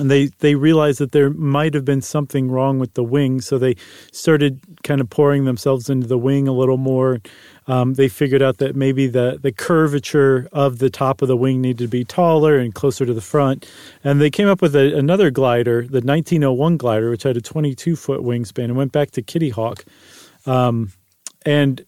[0.00, 3.40] and they they realized that there might have been something wrong with the wing.
[3.40, 3.76] So they
[4.12, 7.20] started kind of pouring themselves into the wing a little more.
[7.66, 11.60] Um, they figured out that maybe the the curvature of the top of the wing
[11.60, 13.68] needed to be taller and closer to the front,
[14.02, 17.96] and they came up with a, another glider, the 1901 glider, which had a 22
[17.96, 19.84] foot wingspan, and went back to Kitty Hawk.
[20.46, 20.92] Um,
[21.44, 21.84] and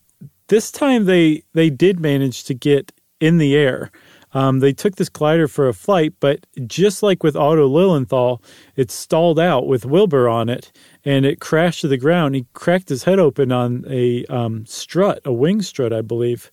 [0.49, 3.91] this time they they did manage to get in the air.
[4.33, 8.43] Um, they took this glider for a flight, but just like with Otto Lilienthal,
[8.77, 10.73] it stalled out with Wilbur on it,
[11.05, 12.35] and it crashed to the ground.
[12.35, 16.51] He cracked his head open on a um, strut, a wing strut, I believe,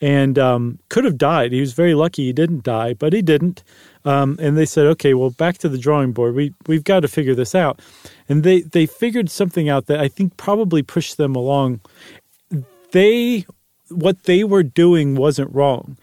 [0.00, 1.52] and um, could have died.
[1.52, 3.64] He was very lucky he didn't die, but he didn't.
[4.04, 6.34] Um, and they said, "Okay, well, back to the drawing board.
[6.34, 7.80] We we've got to figure this out."
[8.28, 11.80] And they they figured something out that I think probably pushed them along
[12.94, 13.44] they
[13.90, 15.98] what they were doing wasn't wrong.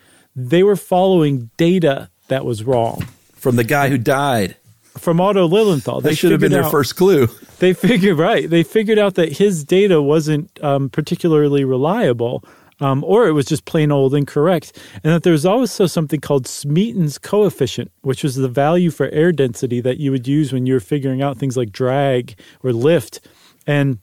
[0.50, 4.56] They were following data that was wrong From the guy who died,
[4.98, 6.02] from Otto Lilienthal.
[6.02, 7.28] that should have been their out- first clue.
[7.62, 8.50] They figured right.
[8.50, 12.44] They figured out that his data wasn't um, particularly reliable,
[12.80, 16.48] um, or it was just plain old incorrect, and that there was also something called
[16.48, 20.74] Smeaton's coefficient, which was the value for air density that you would use when you
[20.74, 23.22] were figuring out things like drag or lift,
[23.68, 24.00] and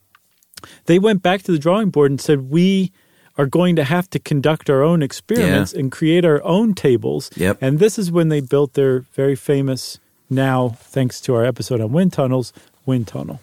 [0.85, 2.93] they went back to the drawing board and said we
[3.39, 7.31] are going to have to conduct our own experiments and create our own tables.
[7.37, 7.59] Yep.
[7.61, 9.97] And this is when they built their very famous
[10.29, 12.51] now, thanks to our episode on wind tunnels,
[12.85, 13.39] wind tunnel.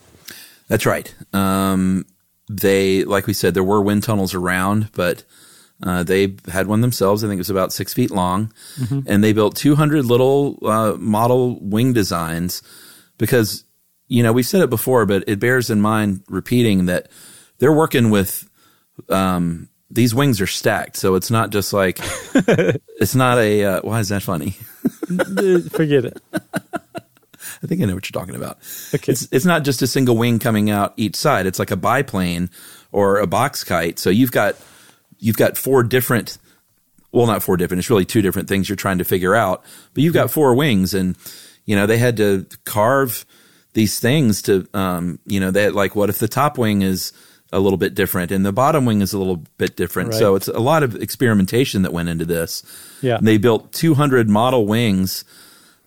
[0.69, 1.15] That's right.
[1.33, 2.05] Um,
[2.47, 5.25] they, like we said, there were wind tunnels around, but
[5.83, 7.25] uh, they had one themselves.
[7.25, 8.53] I think it was about six feet long,
[9.07, 12.63] and they built 200 little uh, model wing designs
[13.17, 13.65] because
[14.09, 17.09] you know we've said it before, but it bears in mind repeating that
[17.59, 18.47] they're working with.
[19.09, 21.99] Um, these wings are stacked, so it's not just like
[22.35, 23.65] it's not a.
[23.65, 24.51] Uh, why is that funny?
[25.71, 26.23] Forget it.
[27.63, 28.59] I think I know what you're talking about.
[28.95, 29.13] Okay.
[29.13, 31.47] It's it's not just a single wing coming out each side.
[31.47, 32.51] It's like a biplane
[32.93, 33.99] or a box kite.
[33.99, 34.57] So you've got
[35.19, 36.39] you've got four different
[37.13, 39.65] well not four different, it's really two different things you're trying to figure out.
[39.95, 41.17] But you've got four wings and
[41.65, 43.25] you know, they had to carve
[43.73, 47.13] these things to um, you know, they had like what if the top wing is
[47.57, 50.13] a little bit different and the bottom wing is a little bit different.
[50.19, 52.63] So it's a lot of experimentation that went into this.
[53.01, 53.19] Yeah.
[53.21, 55.25] They built 200 model wings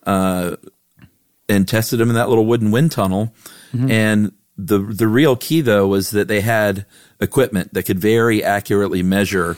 [0.05, 0.55] uh,
[1.47, 3.33] and tested them in that little wooden wind tunnel.
[3.71, 6.85] And the the real key though was that they had
[7.21, 9.57] equipment that could very accurately measure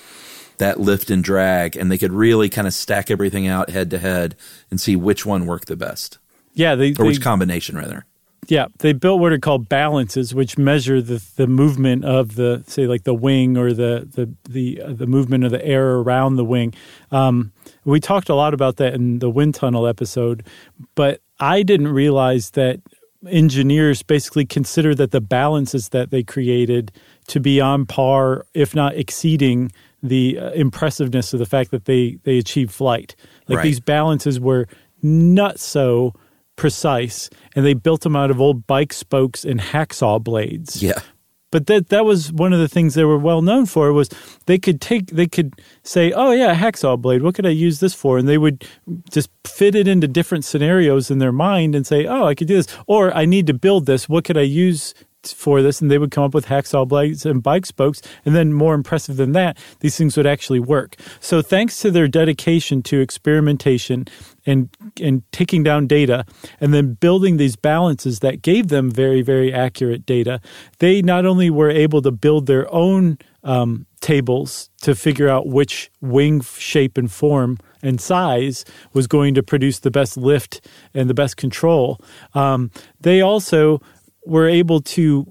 [0.58, 3.97] that lift and drag, and they could really kind of stack everything out head to
[3.97, 4.36] head
[4.69, 6.19] and see which one worked the best,
[6.54, 8.06] Yeah, they, or they which combination rather.
[8.48, 12.88] Yeah, they built what are called balances, which measure the the movement of the say
[12.88, 16.46] like the wing or the the the uh, the movement of the air around the
[16.46, 16.74] wing.
[17.12, 17.52] Um,
[17.86, 20.46] we talked a lot about that in the wind tunnel episode,
[20.96, 22.80] but I didn't realize that
[23.30, 26.92] engineers basically consider that the balances that they created
[27.28, 32.18] to be on par, if not exceeding, the uh, impressiveness of the fact that they
[32.24, 33.16] they achieved flight.
[33.48, 33.64] Like Right.
[33.64, 34.68] these balances were
[35.04, 36.14] not so
[36.62, 40.84] precise, and they built them out of old bike spokes and hacksaw blades.
[40.84, 41.00] Yeah.
[41.52, 44.10] But that that was one of the things they were well known for was
[44.45, 47.24] they could take they could say, "Oh yeah, a hacksaw blade.
[47.24, 48.63] What could I use this for?" And they would
[49.10, 52.56] just fit it into different scenarios in their mind and say, "Oh, I could do
[52.56, 54.08] this." Or I need to build this.
[54.08, 54.93] What could I use
[55.26, 55.82] for this?
[55.82, 58.02] And they would come up with hacksaw blades and bike spokes.
[58.24, 60.95] And then more impressive than that, these things would actually work.
[61.19, 64.06] So thanks to their dedication to experimentation
[64.46, 64.70] and
[65.02, 66.26] and taking down data
[66.60, 70.40] and then building these balances that gave them very very accurate data
[70.80, 75.92] they not only were able to build their own um, tables to figure out which
[76.02, 81.14] wing shape and form and size was going to produce the best lift and the
[81.14, 82.00] best control
[82.34, 83.82] um, they also
[84.26, 85.26] were able to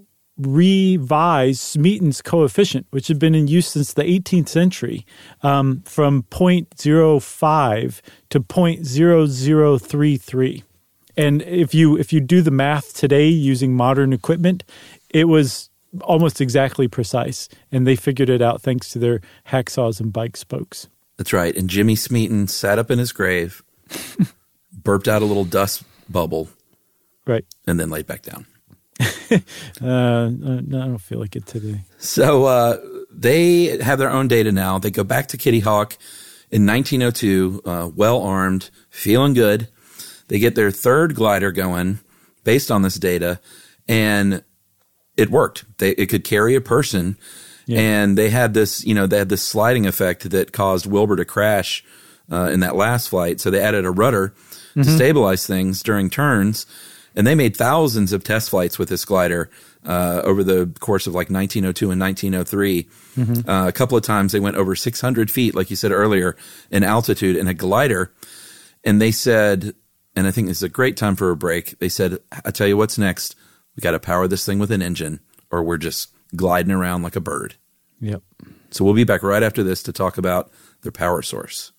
[0.47, 5.05] revise Smeaton's coefficient, which had been in use since the 18th century,
[5.43, 8.01] um, from 0.05
[8.31, 10.63] to 0.0033.
[11.17, 14.65] And if you if you do the math today using modern equipment,
[15.11, 15.69] it was
[16.03, 20.89] almost exactly precise, and they figured it out thanks to their hacksaws and bike spokes.
[21.17, 21.55] That's right.
[21.57, 23.63] And Jimmy Smeaton sat up in his grave,
[24.73, 26.49] burped out a little dust bubble,
[27.27, 27.45] Right?
[27.67, 28.47] and then laid back down.
[29.81, 31.81] Uh, no, I don't feel like it today.
[31.99, 32.79] So uh,
[33.11, 34.79] they have their own data now.
[34.79, 35.97] They go back to Kitty Hawk
[36.51, 39.69] in 1902, uh, well armed, feeling good.
[40.29, 42.01] They get their third glider going
[42.45, 43.41] based on this data,
[43.89, 44.43] and
[45.17, 45.65] it worked.
[45.79, 47.17] They, it could carry a person,
[47.69, 51.25] and they had this, you know, they had this sliding effect that caused Wilbur to
[51.25, 51.85] crash
[52.31, 53.41] uh, in that last flight.
[53.41, 54.35] So they added a rudder
[54.75, 56.67] to stabilize things during turns,
[57.15, 59.51] and they made thousands of test flights with this glider
[59.85, 62.89] uh, over the course of like 1902 and 1903.
[63.49, 66.37] Uh, a couple of times they went over 600 feet, like you said earlier,
[66.71, 68.13] in altitude in a glider.
[68.85, 69.75] And they said,
[70.17, 71.79] and I think this is a great time for a break.
[71.79, 73.37] They said, I tell you what's next.
[73.77, 75.21] We got to power this thing with an engine,
[75.51, 77.55] or we're just gliding around like a bird.
[78.01, 78.23] Yep.
[78.71, 80.51] So we'll be back right after this to talk about
[80.83, 81.73] their power source.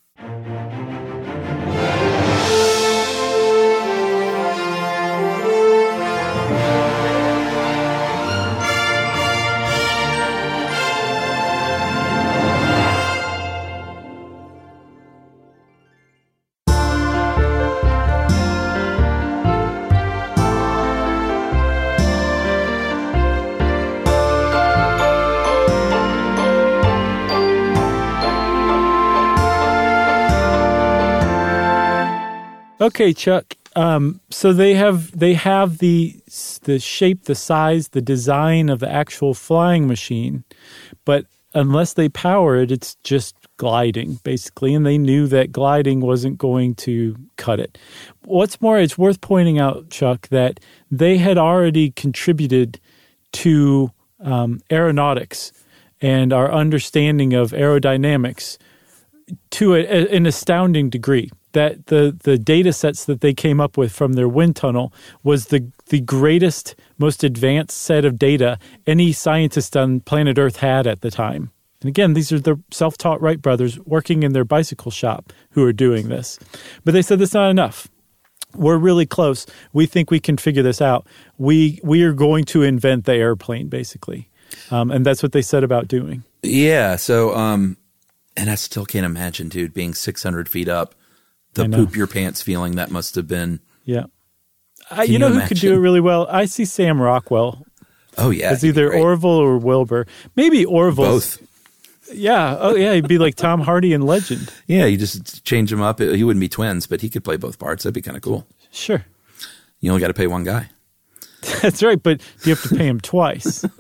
[32.82, 33.56] Okay, Chuck.
[33.76, 36.20] Um, so they have they have the
[36.64, 40.44] the shape, the size, the design of the actual flying machine,
[41.06, 44.74] but unless they power it, it's just gliding basically.
[44.74, 47.78] And they knew that gliding wasn't going to cut it.
[48.26, 52.80] What's more, it's worth pointing out, Chuck, that they had already contributed
[53.34, 53.92] to
[54.22, 55.54] um, aeronautics
[56.02, 58.58] and our understanding of aerodynamics
[59.52, 63.78] to a, a- an astounding degree that the the data sets that they came up
[63.78, 69.12] with from their wind tunnel was the the greatest most advanced set of data any
[69.12, 71.52] scientist on planet earth had at the time.
[71.82, 75.74] And again these are the self-taught wright brothers working in their bicycle shop who are
[75.74, 76.40] doing this.
[76.84, 77.88] But they said that's not enough.
[78.54, 79.46] We're really close.
[79.72, 81.08] We think we can figure this out.
[81.38, 84.30] We we are going to invent the airplane basically.
[84.70, 86.24] Um, and that's what they set about doing.
[86.44, 86.96] Yeah.
[86.96, 87.78] So, um,
[88.36, 90.96] and I still can't imagine, dude, being 600 feet up,
[91.54, 93.60] the poop your pants feeling that must have been.
[93.84, 94.06] Yeah.
[94.90, 96.28] I, Can you know you who could do it really well?
[96.30, 97.66] I see Sam Rockwell
[98.18, 98.50] Oh, yeah.
[98.52, 98.94] as either.
[98.94, 100.06] Orville or Wilbur.
[100.36, 101.06] Maybe Orville.
[101.06, 101.42] Both.
[102.14, 102.58] Yeah.
[102.60, 102.94] Oh, yeah.
[102.94, 104.52] He'd be like Tom Hardy in Legend.
[104.68, 104.86] Yeah.
[104.86, 106.00] You just change him up.
[106.00, 107.84] He wouldn't be twins, but he could play both parts.
[107.84, 108.46] That'd be kind of cool.
[108.72, 109.06] Sure.
[109.80, 110.70] You only got to pay one guy.
[111.62, 112.02] That's right.
[112.02, 113.66] But you have to pay him twice.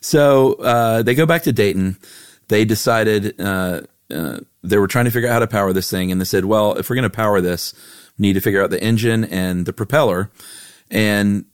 [0.00, 1.98] So uh, they go back to Dayton.
[2.48, 6.12] They decided uh, uh, they were trying to figure out how to power this thing,
[6.12, 7.74] and they said, "Well, if we're going to power this,
[8.18, 10.30] we need to figure out the engine and the propeller."
[10.90, 11.44] And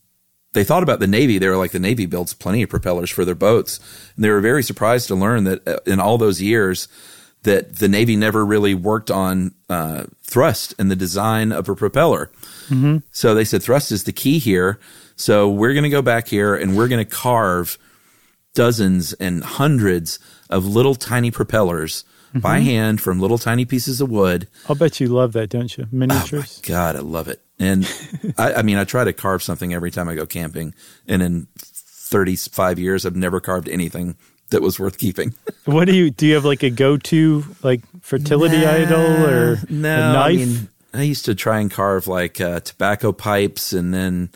[0.53, 1.39] they thought about the Navy.
[1.39, 3.79] They were like, "The Navy builds plenty of propellers for their boats,"
[4.15, 6.89] and they were very surprised to learn that uh, in all those years,
[7.47, 12.31] that the Navy never really worked on uh, thrust and the design of a propeller.
[12.69, 12.99] Mm-hmm.
[13.13, 14.79] So they said thrust is the key here.
[15.15, 17.79] So we're going to go back here and we're going to carve
[18.55, 20.19] dozens and hundreds
[20.51, 22.05] of little tiny propellers
[22.37, 22.41] mm-hmm.
[22.41, 24.49] by hand from little tiny pieces of wood.
[24.69, 25.87] I'll bet you love that, don't you?
[25.91, 26.61] Miniatures.
[26.65, 27.41] Oh God, I love it.
[27.59, 27.91] And
[28.39, 30.75] I, I mean, I try to carve something every time I go camping,
[31.07, 34.17] and in 35 years, I've never carved anything
[34.51, 35.35] that was worth keeping.
[35.65, 36.27] what do you do?
[36.27, 40.27] You have like a go-to like fertility nah, idol or no, knife?
[40.27, 44.31] I, mean, I used to try and carve like uh, tobacco pipes and then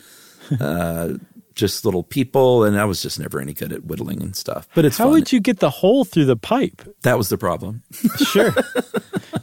[0.59, 1.13] uh,
[1.55, 4.67] just little people, and I was just never any good at whittling and stuff.
[4.73, 5.13] But it's how fun.
[5.13, 6.81] would you get the hole through the pipe?
[7.01, 7.83] That was the problem.
[8.31, 8.53] sure.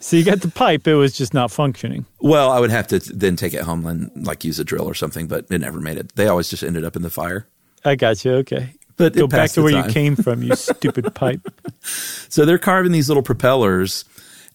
[0.01, 2.07] so you got the pipe; it was just not functioning.
[2.21, 4.95] Well, I would have to then take it home and like use a drill or
[4.95, 6.15] something, but it never made it.
[6.17, 7.47] They always just ended up in the fire.
[7.85, 8.33] I got you.
[8.35, 8.75] Okay.
[8.97, 9.87] But go back to where time.
[9.87, 11.41] you came from, you stupid pipe.
[11.83, 14.05] So they're carving these little propellers,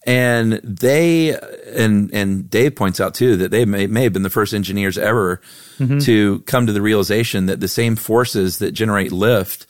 [0.06, 1.38] and they
[1.76, 4.98] and and Dave points out too that they may, may have been the first engineers
[4.98, 5.42] ever
[5.78, 6.00] mm-hmm.
[6.00, 9.66] to come to the realization that the same forces that generate lift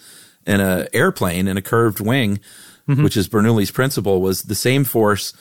[0.46, 2.40] in an airplane in a curved wing,
[2.88, 3.04] mm-hmm.
[3.04, 5.34] which is Bernoulli's principle, was the same force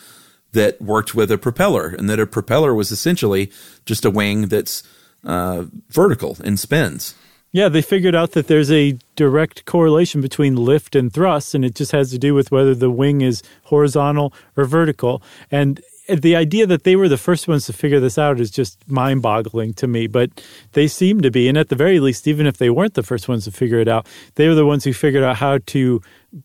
[0.52, 3.50] that worked with a propeller, and that a propeller was essentially
[3.86, 4.82] just a wing that's
[5.24, 7.14] uh, vertical and spins.
[7.52, 11.74] Yeah, they figured out that there's a direct correlation between lift and thrust, and it
[11.74, 15.22] just has to do with whether the wing is horizontal or vertical.
[15.50, 15.78] And
[16.08, 19.20] the idea that they were the first ones to figure this out is just mind
[19.20, 20.30] boggling to me, but
[20.72, 21.46] they seem to be.
[21.46, 23.88] And at the very least, even if they weren't the first ones to figure it
[23.88, 26.00] out, they were the ones who figured out how to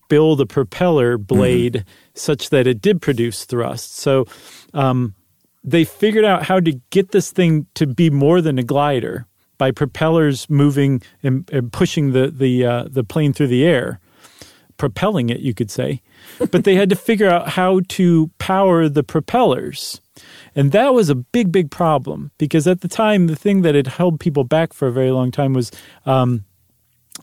[0.10, 1.90] build a propeller blade mm-hmm.
[2.16, 3.96] such that it did produce thrust.
[3.96, 4.26] So
[4.74, 5.16] um,
[5.64, 9.26] they figured out how to get this thing to be more than a glider
[9.58, 14.00] by propellers moving and, and pushing the the uh, the plane through the air,
[14.78, 16.02] propelling it, you could say.
[16.52, 20.02] but they had to figure out how to power the propellers.
[20.56, 23.88] And that was a big, big problem because at the time, the thing that had
[23.88, 25.72] held people back for a very long time was
[26.06, 26.44] um,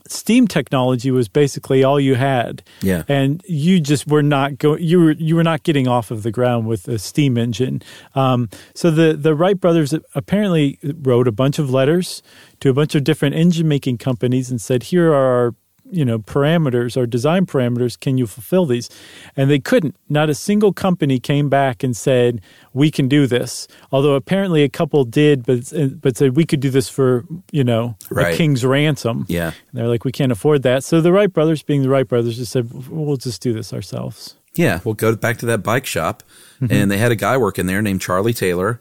[0.07, 2.63] steam technology was basically all you had.
[2.81, 3.03] Yeah.
[3.07, 6.31] And you just were not going you were you were not getting off of the
[6.31, 7.81] ground with a steam engine.
[8.13, 12.21] Um, so the the Wright brothers apparently wrote a bunch of letters
[12.59, 15.55] to a bunch of different engine making companies and said, "Here are our
[15.91, 18.89] you know parameters or design parameters can you fulfill these?
[19.35, 19.95] And they couldn't.
[20.09, 22.41] Not a single company came back and said
[22.73, 23.67] we can do this.
[23.91, 25.71] Although apparently a couple did but
[26.01, 28.33] but said we could do this for you know right.
[28.33, 29.25] a king's ransom.
[29.27, 29.47] Yeah.
[29.47, 30.83] And they're like we can't afford that.
[30.83, 34.35] So the wright brothers being the wright brothers just said we'll just do this ourselves.
[34.53, 34.79] Yeah.
[34.83, 36.23] We'll go back to that bike shop.
[36.61, 36.71] Mm-hmm.
[36.71, 38.79] and they had a guy working there named charlie taylor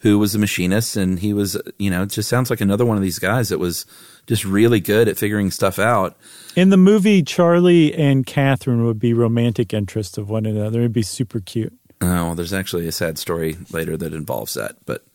[0.00, 2.96] who was a machinist and he was you know it just sounds like another one
[2.96, 3.86] of these guys that was
[4.26, 6.16] just really good at figuring stuff out
[6.56, 10.80] in the movie, Charlie and Katharine would be romantic interests of one another.
[10.80, 11.72] It'd be super cute.
[12.00, 15.06] Oh, well, there's actually a sad story later that involves that, but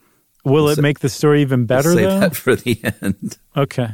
[0.46, 1.90] will we'll it say, make the story even better?
[1.90, 2.20] We'll save though?
[2.20, 3.38] that for the end.
[3.56, 3.90] Okay.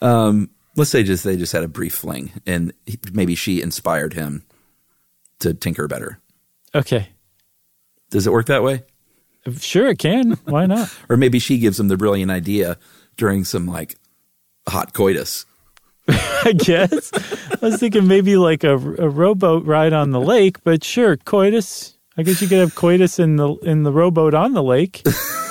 [0.00, 2.72] Um, let's say just they just had a brief fling, and
[3.12, 4.44] maybe she inspired him
[5.40, 6.20] to tinker better.
[6.74, 7.08] Okay.
[8.10, 8.84] Does it work that way?
[9.58, 10.32] Sure, it can.
[10.44, 10.94] Why not?
[11.08, 12.78] or maybe she gives him the brilliant idea
[13.16, 13.96] during some like
[14.68, 15.44] hot coitus.
[16.08, 17.12] I guess.
[17.62, 21.96] I was thinking maybe like a, a rowboat ride on the lake, but sure, coitus.
[22.16, 25.02] I guess you could have coitus in the in the rowboat on the lake.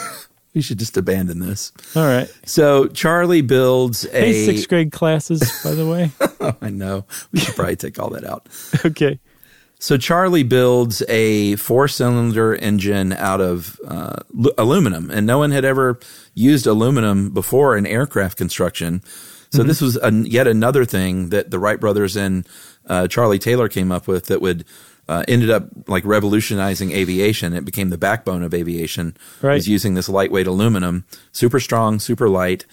[0.53, 1.71] we should just abandon this.
[1.95, 2.29] All right.
[2.45, 6.11] So Charlie builds a hey, sixth grade classes, by the way.
[6.39, 7.05] oh, I know.
[7.31, 8.47] We should probably take all that out.
[8.85, 9.19] okay.
[9.79, 14.17] So Charlie builds a four-cylinder engine out of uh,
[14.55, 15.99] aluminum, and no one had ever
[16.35, 19.01] used aluminum before in aircraft construction.
[19.51, 19.67] So mm-hmm.
[19.67, 22.47] this was a, yet another thing that the Wright brothers and
[22.87, 24.65] uh, Charlie Taylor came up with that would
[25.09, 27.53] uh, ended up like revolutionizing aviation.
[27.53, 29.17] It became the backbone of aviation.
[29.41, 29.55] Right.
[29.55, 32.65] Was using this lightweight aluminum, super strong, super light,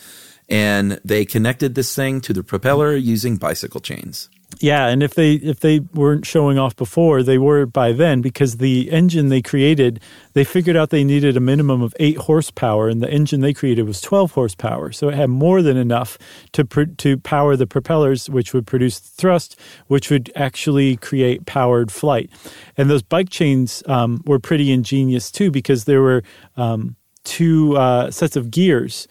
[0.49, 4.29] and they connected this thing to the propeller using bicycle chains.
[4.61, 8.57] Yeah, and if they if they weren't showing off before, they were by then because
[8.57, 10.01] the engine they created,
[10.33, 13.87] they figured out they needed a minimum of 8 horsepower and the engine they created
[13.87, 14.91] was 12 horsepower.
[14.91, 16.19] So it had more than enough
[16.53, 22.31] to to power the propellers which would produce thrust which would actually create powered flight.
[22.77, 26.23] And those bike chains um, were pretty ingenious too because there were
[26.57, 29.07] um, two uh, sets of gears,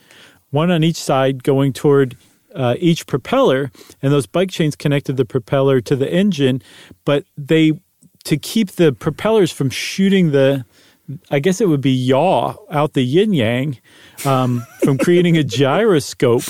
[0.50, 2.18] one on each side going toward
[2.58, 6.62] uh, each propeller, and those bike chains connected the propeller to the engine.
[7.06, 7.80] But they
[8.26, 10.66] to keep the propellers from shooting the
[11.32, 13.78] I guess it would be yaw out the yin yang
[14.26, 16.44] um, from creating a gyroscope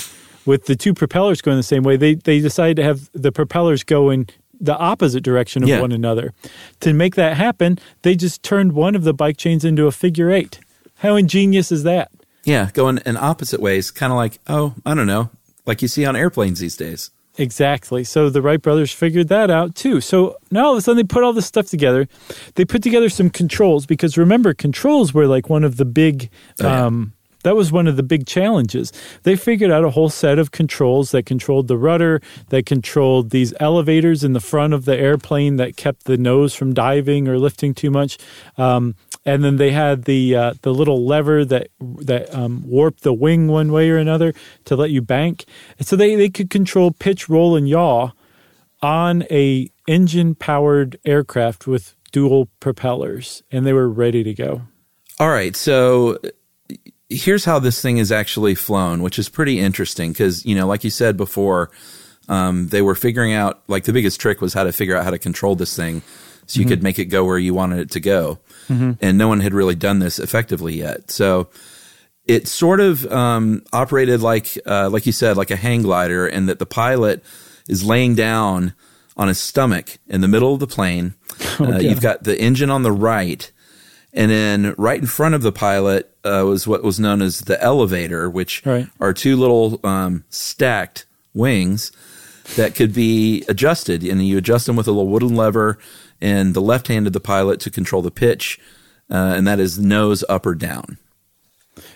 [0.46, 1.96] with the two propellers going the same way.
[1.96, 4.26] They they decided to have the propellers go in
[4.60, 5.80] the opposite direction of Yeah.
[5.80, 6.32] one another.
[6.80, 10.30] To make that happen, they just turned one of the bike chains into a figure
[10.32, 10.58] eight.
[10.96, 12.10] How ingenious is that?
[12.44, 15.30] Yeah, going in opposite ways, kind of like, oh, I don't know,
[15.68, 17.12] like you see on airplanes these days.
[17.36, 18.02] Exactly.
[18.02, 20.00] So the Wright brothers figured that out too.
[20.00, 22.08] So now all of a sudden they put all this stuff together.
[22.56, 26.30] They put together some controls because remember, controls were like one of the big.
[26.60, 26.86] Oh, yeah.
[26.86, 27.12] um,
[27.44, 28.92] that was one of the big challenges.
[29.22, 33.54] They figured out a whole set of controls that controlled the rudder, that controlled these
[33.60, 37.74] elevators in the front of the airplane that kept the nose from diving or lifting
[37.74, 38.18] too much.
[38.56, 43.12] Um, and then they had the uh, the little lever that that um, warped the
[43.12, 44.32] wing one way or another
[44.64, 45.44] to let you bank.
[45.80, 48.12] So they, they could control pitch, roll, and yaw
[48.80, 54.62] on a engine powered aircraft with dual propellers, and they were ready to go.
[55.20, 56.18] All right, so
[57.08, 60.84] here's how this thing is actually flown, which is pretty interesting because you know, like
[60.84, 61.70] you said before,
[62.28, 65.10] um, they were figuring out like the biggest trick was how to figure out how
[65.10, 66.02] to control this thing
[66.46, 68.38] so you could make it go where you wanted it to go,
[69.00, 71.10] and no one had really done this effectively yet.
[71.10, 71.50] So
[72.24, 76.48] it sort of um, operated like uh, like you said, like a hang glider, and
[76.48, 77.22] that the pilot
[77.68, 78.74] is laying down
[79.16, 81.14] on his stomach in the middle of the plane.
[81.60, 81.78] uh, yeah.
[81.78, 83.50] You've got the engine on the right,
[84.14, 87.62] and then right in front of the pilot uh, was what was known as the
[87.62, 88.86] elevator, which Right.
[89.00, 91.92] are two little um, stacked wings
[92.56, 95.78] that could be adjusted, and you adjust them with a little wooden lever
[96.20, 98.58] in the left hand of the pilot to control the pitch,
[99.10, 100.98] uh, and that is nose up or down.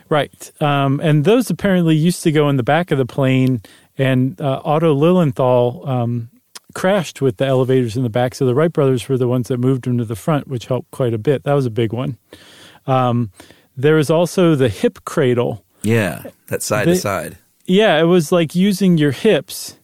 [0.08, 0.52] Right.
[0.60, 3.62] Um, and those apparently used to go in the back of the plane,
[3.96, 6.30] and uh, Otto Lilienthal um,
[6.74, 8.34] crashed with the elevators in the back.
[8.34, 10.90] So the Wright brothers were the ones that moved them to the front, which helped
[10.90, 11.44] quite a bit.
[11.44, 12.18] That was a big one.
[12.86, 13.30] Um,
[13.76, 15.64] there was also the hip cradle.
[15.82, 17.36] Yeah, that side They- to side.
[17.66, 19.78] Yeah, it was like using your hips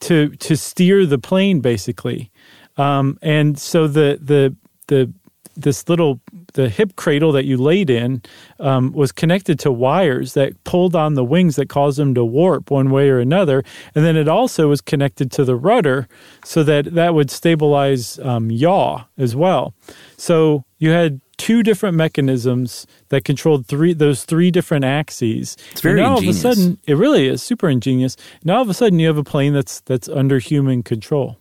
[0.00, 2.30] to to steer the plane, basically.
[2.76, 4.54] Um, and so the the
[4.88, 5.12] the
[5.56, 6.20] this little
[6.54, 8.22] the hip cradle that you laid in
[8.58, 12.70] um, was connected to wires that pulled on the wings that caused them to warp
[12.70, 13.62] one way or another,
[13.94, 16.06] and then it also was connected to the rudder
[16.44, 19.74] so that that would stabilize um, yaw as well.
[20.16, 25.56] So you had two different mechanisms that controlled three those three different axes.
[25.72, 26.44] It's very and now ingenious.
[26.44, 28.16] all of a sudden it really is super ingenious.
[28.44, 31.36] Now all of a sudden you have a plane that's that's under human control.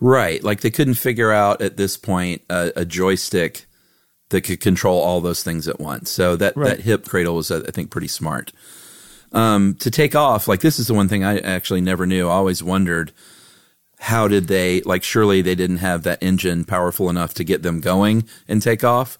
[0.00, 0.42] Right.
[0.42, 3.66] Like they couldn't figure out at this point a, a joystick
[4.30, 6.10] that could control all those things at once.
[6.10, 6.76] So that, Right.
[6.76, 8.52] that hip cradle was, I think, pretty smart.
[9.32, 12.28] Um, to take off, like this is the one thing I actually never knew.
[12.28, 13.12] I always wondered
[14.00, 17.80] how did they, like, surely they didn't have that engine powerful enough to get them
[17.80, 19.18] going and take off.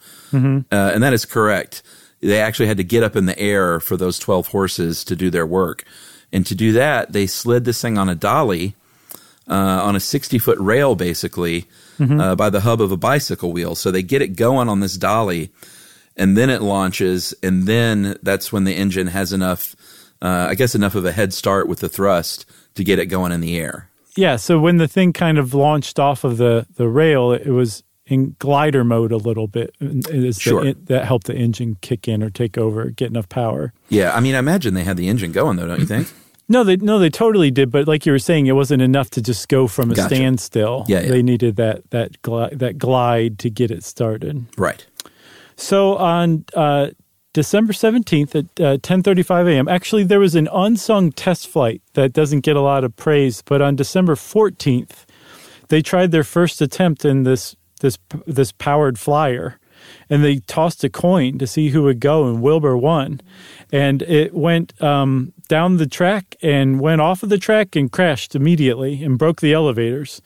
[0.73, 1.83] Uh, and that is correct.
[2.21, 5.31] They actually had to get up in the air for those 12 horses to do
[5.31, 5.85] their work.
[6.33, 8.75] And to do that, they slid this thing on a dolly
[9.49, 11.67] uh, on a 60 foot rail, basically,
[12.21, 13.75] uh, by the hub of a bicycle wheel.
[13.75, 15.51] So they get it going on this dolly,
[16.17, 19.77] and then it launches, and then that's when the engine has enough,
[20.23, 23.33] uh, I guess, enough of a head start with the thrust to get it going
[23.33, 23.90] in the air.
[24.17, 27.83] Yeah, so when the thing kind of launched off of the, the rail, it was
[28.07, 29.75] in glider mode a little bit.
[29.81, 30.73] is the- Sure.
[30.75, 33.73] that helped the engine kick in or take over, get enough power.
[33.89, 36.09] Yeah, I mean, I imagine they had the engine going though, don't you think?
[36.49, 37.71] No, they no, they totally did.
[37.71, 40.17] But like you were saying, it wasn't enough to just go from a Gotcha.
[40.17, 40.85] standstill.
[40.89, 41.09] Yeah, yeah.
[41.09, 44.45] they needed that that gli- that glide to get it started.
[44.59, 44.85] right.
[45.55, 46.89] So on uh,
[47.33, 51.81] December seventeenth at uh, ten thirty five a.m., actually there was an unsung test flight
[51.95, 53.43] that doesn't get a lot of praise.
[53.43, 55.07] But on December fourteenth,
[55.69, 59.61] they tried their first attempt in this this this powered flyer,
[60.09, 63.21] and they tossed a coin to see who would go, and Wilbur won,
[63.73, 68.35] and it went um, down the track and went off of the track and crashed
[68.35, 70.21] immediately and broke the elevators.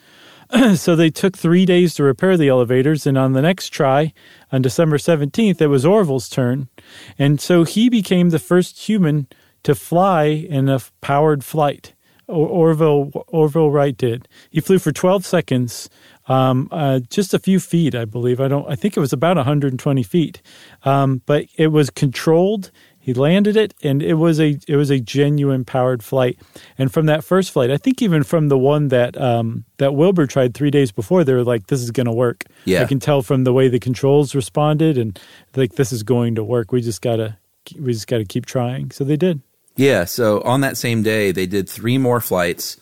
[0.76, 4.12] so they took three days to repair the elevators, and on the next try,
[4.52, 6.68] on December seventeenth, it was Orville's turn,
[7.18, 9.26] and so he became the first human
[9.62, 11.94] to fly in a powered flight.
[12.26, 14.28] Or- Orville Orville Wright did.
[14.50, 15.90] He flew for 12 seconds,
[16.26, 18.40] um, uh, just a few feet, I believe.
[18.40, 18.66] I don't.
[18.70, 20.40] I think it was about 120 feet,
[20.84, 22.70] um, but it was controlled.
[23.04, 26.40] He landed it, and it was a it was a genuine powered flight.
[26.78, 30.26] And from that first flight, I think even from the one that um, that Wilbur
[30.26, 32.80] tried three days before, they were like, "This is going to work." Yeah.
[32.80, 35.20] I can tell from the way the controls responded, and
[35.54, 36.72] like this is going to work.
[36.72, 37.36] We just gotta
[37.78, 38.90] we just gotta keep trying.
[38.90, 39.42] So they did.
[39.76, 42.78] Yeah, so on that same day, they did three more flights.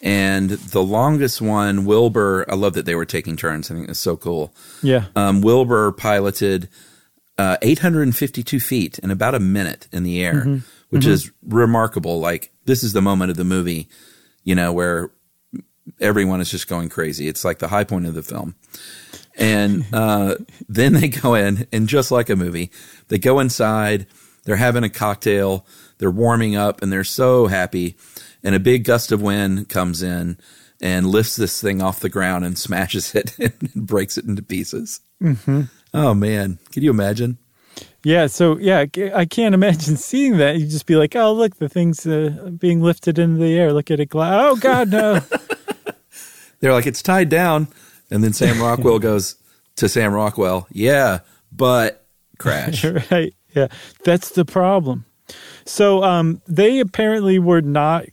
[0.00, 3.70] And the longest one, Wilbur, I love that they were taking turns.
[3.70, 4.54] I think that's so cool.
[4.82, 5.04] Yeah.
[5.14, 6.70] Um, Wilbur piloted
[7.40, 10.60] uh, 852 feet in about a minute in the air,
[10.90, 12.20] which is remarkable.
[12.20, 13.88] Like, this is the moment of the movie,
[14.44, 15.10] you know, where
[16.00, 17.28] everyone is just going crazy.
[17.28, 18.56] It's like the high point of the film.
[19.38, 20.34] And uh,
[20.68, 22.70] then they go in, and just like a movie,
[23.08, 24.06] they go inside.
[24.44, 25.64] They're having a cocktail.
[25.96, 27.96] They're warming up, and they're so happy.
[28.42, 30.36] And a big gust of wind comes in
[30.78, 35.00] and lifts this thing off the ground and smashes it and breaks it into pieces.
[35.22, 35.62] Mm-hmm.
[35.92, 37.38] Oh man, can you imagine?
[38.02, 40.58] Yeah, so yeah, I can't imagine seeing that.
[40.58, 43.72] You'd just be like, "Oh, look, the thing's uh, being lifted into the air.
[43.72, 44.40] Look at it glide.
[44.40, 45.20] Oh God, no!"
[46.60, 47.68] They're like, "It's tied down,"
[48.10, 49.36] and then Sam Rockwell goes
[49.76, 51.20] to Sam Rockwell, "Yeah,
[51.52, 52.06] but
[52.38, 53.34] crash." right?
[53.54, 53.68] Yeah,
[54.04, 55.04] that's the problem.
[55.64, 58.06] So um, they apparently were not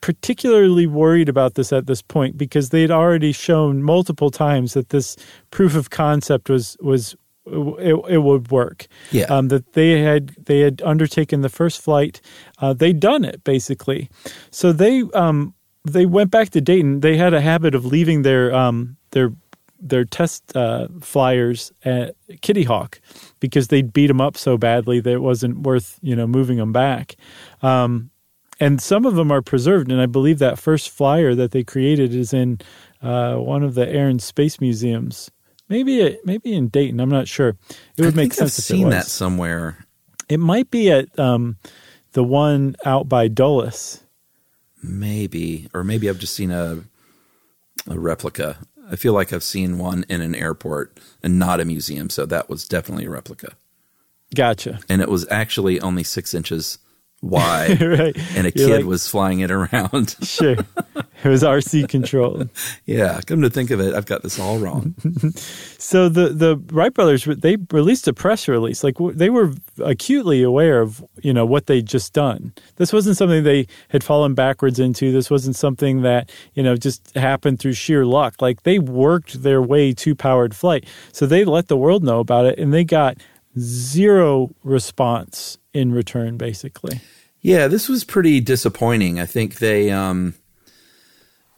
[0.00, 4.90] particularly worried about this at this point because they had already shown multiple times that
[4.90, 5.16] this
[5.50, 7.16] proof of concept was was
[7.46, 8.86] it, it would work.
[9.10, 9.24] Yeah.
[9.24, 12.20] Um, that they had they had undertaken the first flight,
[12.58, 14.10] uh, they'd done it basically.
[14.50, 17.00] So they um, they went back to Dayton.
[17.00, 19.32] They had a habit of leaving their um, their
[19.78, 23.00] their test uh, flyers at Kitty Hawk
[23.40, 26.72] because they'd beat them up so badly that it wasn't worth you know moving them
[26.72, 27.16] back.
[27.62, 28.10] Um,
[28.60, 29.90] and some of them are preserved.
[29.90, 32.60] And I believe that first flyer that they created is in
[33.02, 35.30] uh, one of the Air and Space Museums.
[35.68, 37.00] Maybe it, maybe in Dayton.
[37.00, 37.56] I'm not sure.
[37.96, 38.58] It would make sense.
[38.58, 39.86] I've seen that somewhere.
[40.28, 41.56] It might be at um,
[42.12, 44.00] the one out by Dulles.
[44.82, 46.80] Maybe, or maybe I've just seen a
[47.88, 48.58] a replica.
[48.90, 52.48] I feel like I've seen one in an airport and not a museum, so that
[52.48, 53.52] was definitely a replica.
[54.34, 54.80] Gotcha.
[54.88, 56.78] And it was actually only six inches
[57.24, 58.16] why right.
[58.36, 60.16] and a You're kid like, was flying it around.
[60.22, 60.56] sure.
[61.24, 62.50] It was RC controlled.
[62.84, 64.94] yeah, come to think of it, I've got this all wrong.
[65.78, 70.82] so the the Wright brothers they released a press release like they were acutely aware
[70.82, 72.52] of, you know, what they'd just done.
[72.76, 75.10] This wasn't something they had fallen backwards into.
[75.10, 78.42] This wasn't something that, you know, just happened through sheer luck.
[78.42, 80.86] Like they worked their way to powered flight.
[81.12, 83.16] So they let the world know about it and they got
[83.58, 87.00] zero response in return basically.
[87.44, 89.20] Yeah, this was pretty disappointing.
[89.20, 90.34] I think they, um,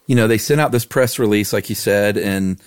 [0.08, 2.60] you know, they sent out this press release, like you said, and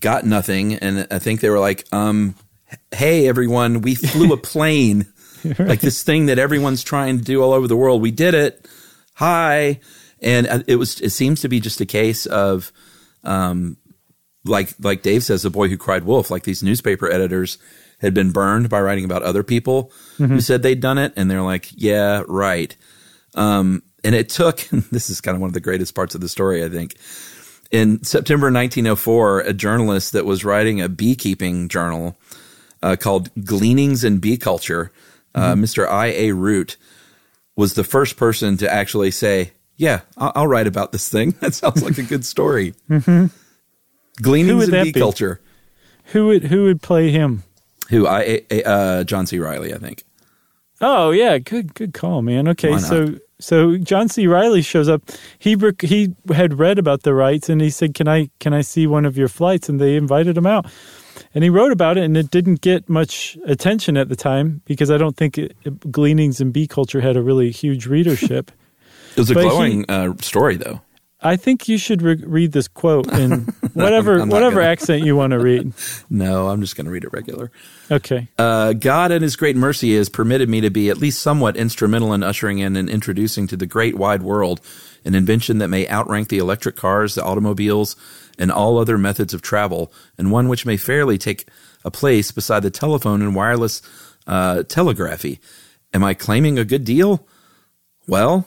[0.00, 0.74] got nothing.
[0.74, 2.34] And I think they were like, um,
[2.92, 5.06] hey, everyone, we flew a plane,
[5.44, 5.60] right.
[5.60, 8.02] like this thing that everyone's trying to do all over the world.
[8.02, 8.66] We did it.
[9.14, 9.78] Hi.
[10.20, 12.72] And uh, it was, it seems to be just a case of,
[13.22, 13.76] um,
[14.44, 17.58] like, like Dave says, the boy who cried wolf, like these newspaper editors
[17.98, 20.26] had been burned by writing about other people mm-hmm.
[20.26, 21.12] who said they'd done it.
[21.16, 22.76] And they're like, yeah, right.
[23.34, 26.28] Um, and it took, this is kind of one of the greatest parts of the
[26.28, 26.96] story, I think.
[27.70, 32.16] In September 1904, a journalist that was writing a beekeeping journal
[32.82, 34.92] uh, called Gleanings in Bee Culture,
[35.34, 35.64] uh, mm-hmm.
[35.64, 35.88] Mr.
[35.88, 36.06] I.
[36.06, 36.32] A.
[36.32, 36.76] Root,
[37.56, 41.32] was the first person to actually say, Yeah, I'll, I'll write about this thing.
[41.40, 42.74] That sounds like a good story.
[42.88, 43.26] mm-hmm.
[44.22, 45.00] Gleanings in Bee be?
[45.00, 45.40] Culture.
[46.12, 47.42] Who would who would play him?
[47.90, 49.38] Who I uh, John C.
[49.38, 50.04] Reilly, I think.
[50.80, 52.48] Oh yeah, good good call, man.
[52.48, 54.26] Okay, so so John C.
[54.26, 55.02] Reilly shows up.
[55.38, 58.86] He he had read about the Wrights, and he said, "Can I can I see
[58.86, 60.66] one of your flights?" And they invited him out.
[61.34, 64.90] And he wrote about it, and it didn't get much attention at the time because
[64.90, 68.50] I don't think it, it, Gleanings in Bee Culture had a really huge readership.
[69.16, 70.82] it was a but glowing he, uh, story, though.
[71.26, 73.40] I think you should re- read this quote in
[73.74, 74.68] whatever whatever gonna.
[74.68, 75.72] accent you want to read.
[76.08, 77.50] No, I'm just going to read it regular.
[77.90, 78.28] Okay.
[78.38, 82.12] Uh, God and His great mercy has permitted me to be at least somewhat instrumental
[82.14, 84.60] in ushering in and introducing to the great wide world
[85.04, 87.96] an invention that may outrank the electric cars, the automobiles,
[88.38, 91.48] and all other methods of travel, and one which may fairly take
[91.84, 93.82] a place beside the telephone and wireless
[94.26, 95.40] uh, telegraphy.
[95.92, 97.26] Am I claiming a good deal?
[98.06, 98.46] Well,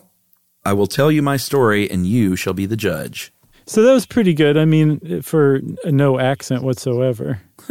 [0.70, 3.34] I will tell you my story, and you shall be the judge.
[3.66, 4.56] So that was pretty good.
[4.56, 7.42] I mean, for no accent whatsoever.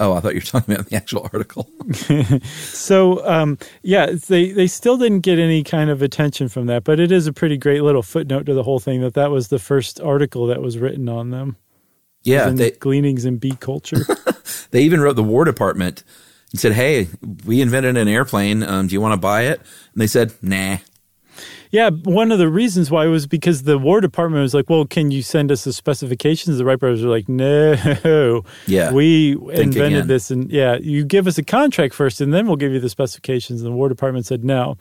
[0.00, 1.70] oh, I thought you were talking about the actual article.
[2.56, 6.98] so, um, yeah, they, they still didn't get any kind of attention from that, but
[6.98, 9.60] it is a pretty great little footnote to the whole thing that that was the
[9.60, 11.56] first article that was written on them.
[12.24, 14.04] Yeah, they, gleanings in bee culture.
[14.72, 16.02] they even wrote the War Department
[16.50, 17.06] and said, "Hey,
[17.44, 18.64] we invented an airplane.
[18.64, 20.78] Um, do you want to buy it?" And they said, "Nah."
[21.76, 25.10] Yeah, one of the reasons why was because the War Department was like, "Well, can
[25.10, 30.06] you send us the specifications?" The Wright brothers were like, "No, yeah, we invented again.
[30.06, 32.88] this, and yeah, you give us a contract first, and then we'll give you the
[32.88, 34.78] specifications." And the War Department said no.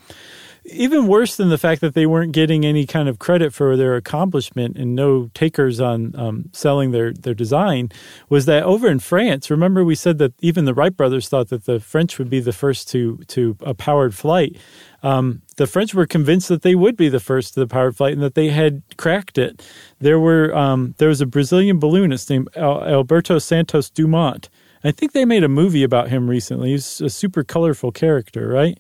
[0.66, 3.96] even worse than the fact that they weren't getting any kind of credit for their
[3.96, 7.92] accomplishment and no takers on um, selling their, their design
[8.30, 11.66] was that over in France, remember we said that even the Wright brothers thought that
[11.66, 14.58] the French would be the first to, to a powered flight.
[15.06, 18.14] Um, the French were convinced that they would be the first to the powered flight
[18.14, 19.64] and that they had cracked it.
[20.00, 24.50] There were um, there was a Brazilian balloonist named Alberto Santos Dumont.
[24.84, 26.72] I think they made a movie about him recently.
[26.72, 28.80] He's a super colorful character, right?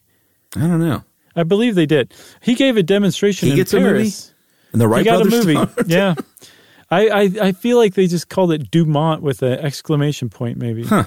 [0.55, 1.03] I don't know.
[1.35, 2.11] I believe they did.
[2.41, 4.33] He gave a demonstration he in gets Paris.
[4.71, 5.71] And the Wright he got brothers a movie.
[5.87, 6.15] yeah.
[6.89, 10.85] I, I, I feel like they just called it Dumont with an exclamation point, maybe.
[10.85, 11.05] Huh.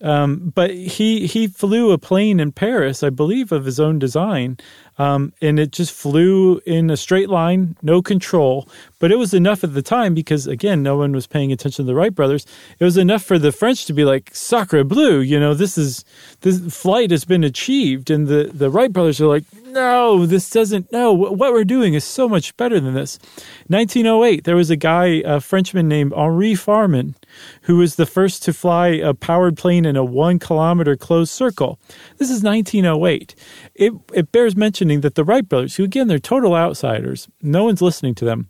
[0.00, 4.56] Um, but he he flew a plane in Paris, I believe, of his own design,
[4.96, 8.68] um, and it just flew in a straight line, no control.
[9.00, 11.86] But it was enough at the time because again, no one was paying attention to
[11.86, 12.46] the Wright brothers.
[12.78, 16.04] It was enough for the French to be like "Sacre bleu," you know, this is
[16.42, 20.92] this flight has been achieved, and the the Wright brothers are like, "No, this doesn't.
[20.92, 23.18] No, what we're doing is so much better than this."
[23.66, 27.16] 1908, there was a guy, a Frenchman named Henri Farman,
[27.62, 31.78] who was the first to fly a powered plane in a one kilometer closed circle.
[32.16, 33.34] This is 1908.
[33.74, 37.82] It, it bears mentioning that the Wright brothers, who again, they're total outsiders, no one's
[37.82, 38.48] listening to them.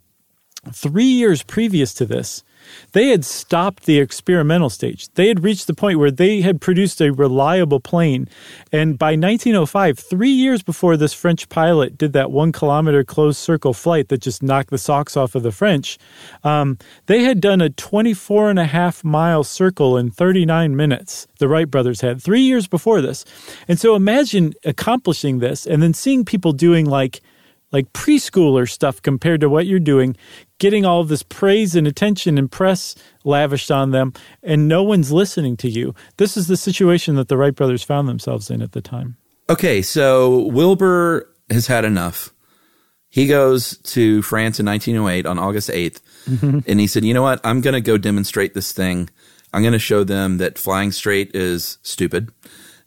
[0.73, 2.43] Three years previous to this,
[2.91, 5.09] they had stopped the experimental stage.
[5.13, 8.27] They had reached the point where they had produced a reliable plane.
[8.71, 13.73] And by 1905, three years before this French pilot did that one kilometer closed circle
[13.73, 15.97] flight that just knocked the socks off of the French,
[16.43, 21.27] um, they had done a 24 and a half mile circle in 39 minutes.
[21.39, 23.25] The Wright brothers had three years before this.
[23.67, 27.21] And so imagine accomplishing this and then seeing people doing like
[27.71, 30.15] like preschooler stuff compared to what you're doing,
[30.57, 35.11] getting all of this praise and attention and press lavished on them, and no one's
[35.11, 35.93] listening to you.
[36.17, 39.17] This is the situation that the Wright brothers found themselves in at the time.
[39.49, 42.33] Okay, so Wilbur has had enough.
[43.09, 46.59] He goes to France in 1908 on August 8th, mm-hmm.
[46.67, 47.41] and he said, You know what?
[47.43, 49.09] I'm going to go demonstrate this thing.
[49.51, 52.29] I'm going to show them that flying straight is stupid,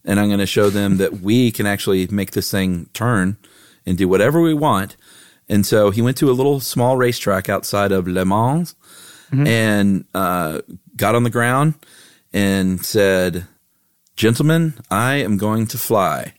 [0.04, 3.36] and I'm going to show them that we can actually make this thing turn
[3.86, 4.96] and do whatever we want.
[5.48, 8.74] And so he went to a little small racetrack outside of Le Mans
[9.32, 10.60] and uh,
[10.94, 11.74] got on the ground
[12.34, 13.46] and said,
[14.14, 16.34] Gentlemen, I am going to fly.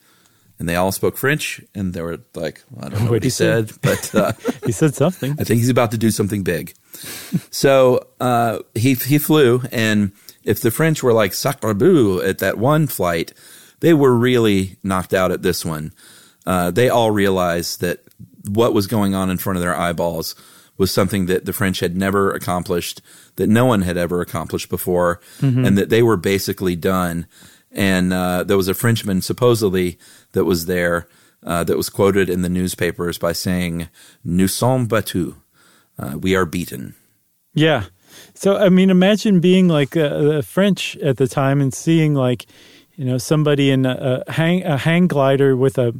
[0.60, 3.24] And they all spoke French, and they were like, well, I don't know what What'd
[3.24, 3.46] he say?
[3.66, 4.32] said, but uh,
[4.66, 5.32] He said something.
[5.40, 6.74] I think he's about to do something big.
[7.50, 10.12] so uh, he he flew, and
[10.44, 13.34] if the French were like sacre bleu at that one flight,
[13.80, 15.92] they were really knocked out at this one.
[16.46, 18.04] Uh, they all realized that
[18.50, 20.36] what was going on in front of their eyeballs
[20.78, 23.02] was something that the French had never accomplished,
[23.36, 27.28] that no one had ever accomplished before, and that they were basically done.
[27.72, 29.98] And uh, there was a Frenchman supposedly
[30.34, 31.08] that was there
[31.46, 33.90] uh, that was quoted in the newspapers by saying,
[34.24, 35.36] "Nous sommes battus."
[35.98, 36.96] Uh, we are beaten.
[37.54, 37.86] Yeah.
[38.34, 42.46] So I mean, imagine being like a, a French at the time and seeing like,
[42.96, 45.94] you know, somebody in a, a hang a hang glider with a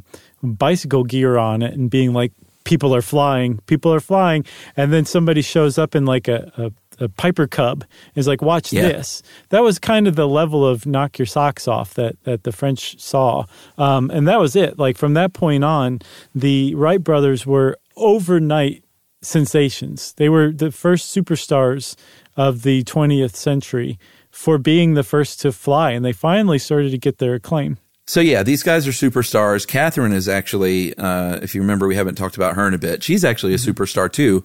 [0.44, 2.32] bicycle gear on it and being like,
[2.64, 4.44] people are flying, people are flying,
[4.76, 6.50] and then somebody shows up in like a.
[6.56, 6.70] a
[7.00, 7.84] a Piper Cub
[8.14, 8.82] is like, watch Yeah.
[8.82, 9.20] this.
[9.48, 13.00] That was kind of the level of knock your socks off that that the French
[13.00, 14.78] saw, um, and that was it.
[14.78, 15.98] Like from that point on,
[16.36, 18.84] the Wright brothers were overnight
[19.22, 20.12] sensations.
[20.18, 21.96] They were the first superstars
[22.36, 23.98] of the 20th century
[24.30, 27.76] for being the first to fly, and they finally started to get their acclaim.
[28.06, 29.66] So yeah, these guys are superstars.
[29.66, 33.02] Katharine is actually, uh, if you remember, we haven't talked about her in a bit.
[33.02, 34.44] She's actually a superstar too,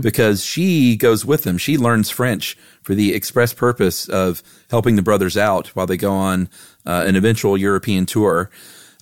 [0.00, 1.56] because she goes with them.
[1.56, 6.12] She learns French for the express purpose of helping the brothers out while they go
[6.12, 6.48] on
[6.84, 8.50] uh, an eventual European tour.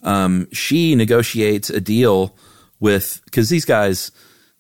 [0.02, 2.36] Um, she negotiates a deal
[2.80, 4.12] with because these guys,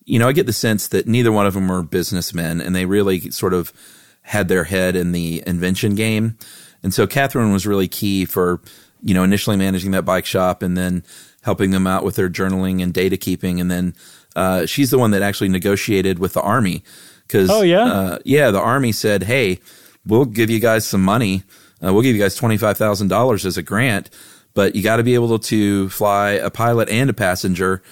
[0.06, 2.86] you know, I get the sense that neither one of them were businessmen, and they
[2.86, 3.74] really sort of
[4.22, 6.38] had their head in the invention game.
[6.82, 8.60] And so Katharine was really key for,
[9.04, 11.04] you know, initially managing that bike shop and then
[11.42, 13.60] helping them out with their journaling and data keeping.
[13.60, 13.94] And then
[14.34, 16.82] uh, she's the one that actually negotiated with the army
[17.28, 17.84] because, Oh, yeah?
[17.84, 19.60] uh, yeah, the army said, "Hey,
[20.06, 21.42] we'll give you guys some money.
[21.84, 24.08] Uh, we'll give you guys twenty five thousand dollars as a grant,
[24.54, 27.82] but you got to be able to fly a pilot and a passenger."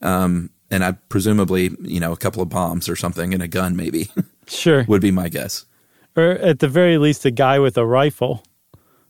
[0.00, 3.74] Um, and I presumably, you know, a couple of bombs or something and a gun,
[3.76, 4.08] maybe
[4.46, 4.84] Sure.
[4.88, 5.64] would be my guess.
[6.16, 8.44] Or at the very least, a guy with a rifle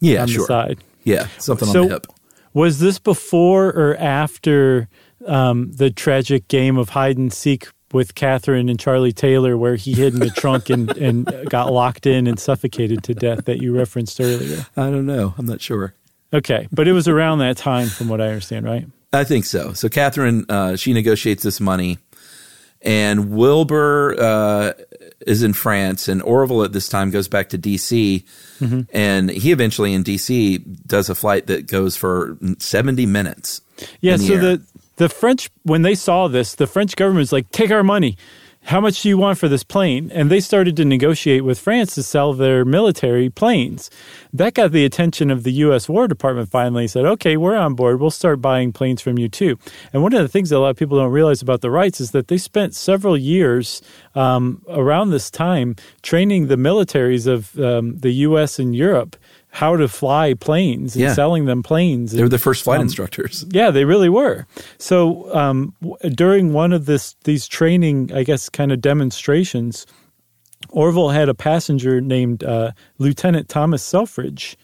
[0.01, 0.41] Yeah, on sure.
[0.43, 0.79] the side.
[1.11, 2.07] Yeah, something So- on the hip.
[2.53, 4.89] Was this before or after
[5.27, 9.93] um, the tragic game of hide and seek with Katharine and Charlie Taylor, where he
[9.93, 13.73] hid in the trunk and, and got locked in and suffocated to death that you
[13.77, 14.67] referenced earlier?
[14.77, 15.35] I don't know.
[15.39, 15.95] I'm not sure.
[16.33, 18.87] Okay, but it was around that time, from what I understand, right?
[19.13, 19.73] I think so.
[19.73, 21.99] So Katharine, uh, she negotiates this money,
[22.83, 24.73] and Wilbur uh,
[25.27, 28.25] is in France, and Orville at this time goes back to D.C.
[28.61, 28.81] Mm-hmm.
[28.93, 30.59] And he eventually in D.C.
[30.59, 33.61] does a flight that goes for seventy minutes.
[34.01, 34.17] Yeah.
[34.17, 34.41] the so air.
[34.41, 34.63] the
[34.97, 38.17] the French when they saw this, the French government was like, "Take our money."
[38.71, 40.13] How much do you want for this plane?
[40.15, 43.91] And they started to negotiate with France to sell their military planes.
[44.33, 45.89] That got the attention of the U.S.
[45.89, 47.99] War Department finally said, okay, we're on board.
[47.99, 49.59] We'll start buying planes from you too.
[49.93, 52.01] And one of the things that a lot of people don't realize about the Wrights
[52.01, 53.83] is that they spent several years
[54.15, 58.61] um, around this time training the militaries of um, the U.S.
[58.61, 59.17] and Europe
[59.53, 61.13] how to fly planes and Yeah.
[61.15, 62.13] selling them planes.
[62.13, 63.45] they were the first flight um, instructors.
[63.51, 64.47] yeah, they really were.
[64.79, 69.87] So um, w- during one of this these training, I guess, kind of demonstrations,
[70.69, 74.57] Orville had a passenger named uh, Lieutenant Thomas Selfridge.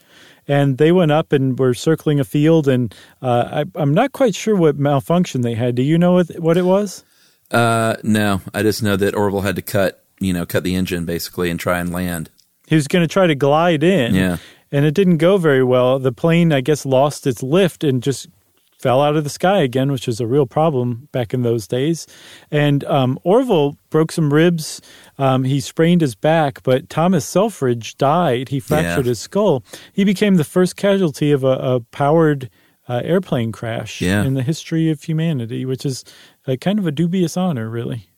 [0.49, 4.33] And they went up and were circling a field, and uh, I, I'm not quite
[4.33, 5.75] sure what malfunction they had.
[5.75, 7.03] Do you know what, what it was?
[7.51, 11.03] Uh, no, I just know that Orville had to cut, you know, cut the engine
[11.03, 12.29] basically and try and land.
[12.65, 14.37] He was going to try to glide in, Yeah.
[14.71, 15.99] And it didn't go very well.
[15.99, 18.27] The plane, I guess, lost its lift and just
[18.79, 22.05] fell out of the sky again, which was a real problem back in those days.
[22.51, 24.81] And um, Orville broke some ribs.
[25.17, 28.49] Um, he sprained his back, but Thomas Selfridge died.
[28.49, 29.09] He fractured Yeah.
[29.09, 29.63] his skull.
[29.93, 32.51] He became the first casualty of a, a powered
[32.87, 34.23] uh, airplane crash Yeah.
[34.23, 36.05] in the history of humanity, which is
[36.45, 38.09] a kind of a dubious honor, really.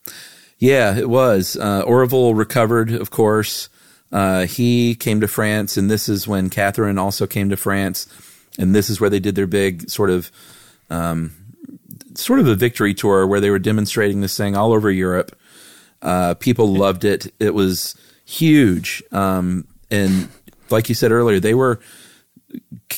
[0.57, 1.55] Yeah, it was.
[1.55, 3.69] Uh, Orville recovered, of course.
[4.11, 8.07] Uh, he came to France, and this is when Katharine also came to France,
[8.57, 10.31] and this is where they did their big sort of,
[10.89, 11.31] um,
[12.15, 15.37] sort of a victory tour where they were demonstrating this thing all over Europe.
[16.01, 17.31] Uh, people loved it.
[17.39, 17.95] It was
[18.25, 20.29] huge, um, and
[20.69, 21.79] like you said earlier, they were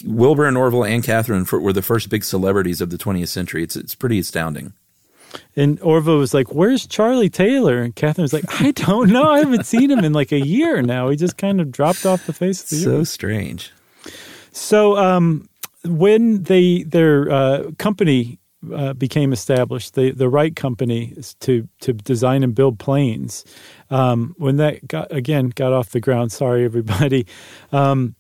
[0.06, 3.64] Wilbur and Orville and Katharine for, were the first big celebrities of the 20th century.
[3.64, 4.74] It's it's pretty astounding.
[5.56, 9.30] And Orville was like, "Where's Charlie Taylor?" And Katharine was like, "I don't know.
[9.30, 11.10] I haven't seen him in like a year now.
[11.10, 13.72] He just kind of dropped off the face of the So earth." So strange.
[14.52, 15.48] So, um,
[15.86, 18.40] when they their uh, company
[18.74, 23.46] uh, became established, the the Wright Company to to design and build planes.
[23.90, 27.26] Um, when that got again got off the ground, sorry everybody.
[27.72, 28.16] Um,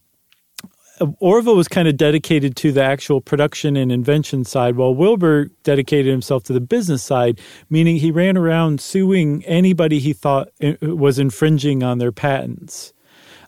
[1.19, 6.11] Orville was kind of dedicated to the actual production and invention side, while Wilbur dedicated
[6.11, 7.39] himself to the business side,
[7.69, 12.93] meaning he ran around suing anybody he thought uh, was infringing on their patents.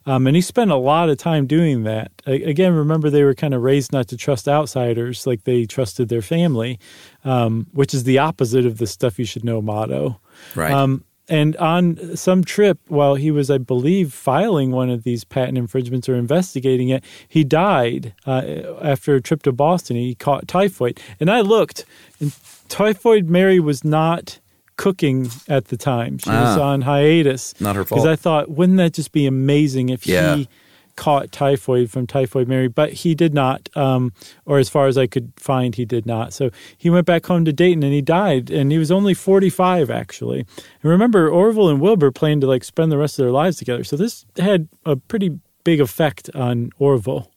[0.06, 2.12] Um, and he spent a lot of time doing that.
[2.26, 6.20] Again, remember they were kind of raised not to trust outsiders like they trusted their
[6.20, 6.78] family,
[7.24, 10.20] um, which is the opposite of the stuff you should know motto.
[10.54, 10.70] Right.
[10.70, 15.56] Um, and on some trip, while he was, I believe, filing one of these patent
[15.56, 18.42] infringements or investigating it, he died uh,
[18.82, 19.96] after a trip to Boston.
[19.96, 21.00] He caught typhoid.
[21.20, 21.86] And I looked,
[22.20, 22.32] and
[22.68, 24.38] Typhoid Mary was not
[24.76, 26.18] cooking at the time.
[26.18, 26.72] She was Ah.
[26.72, 27.54] on hiatus.
[27.60, 28.02] Not her fault.
[28.02, 28.06] Because.
[28.12, 30.36] I thought, wouldn't that just be amazing if Yeah.
[30.36, 30.48] he
[30.96, 32.68] caught typhoid from Typhoid Mary?
[32.68, 34.12] But he did not, um,
[34.44, 36.32] or as far as I could find, he did not.
[36.32, 39.90] So he went back home to Dayton and he died, and he was only 45
[39.90, 40.40] actually.
[40.40, 43.84] And remember, Orville and Wilbur planned to like spend the rest of their lives together.
[43.84, 47.30] So this had a pretty big effect on Orville.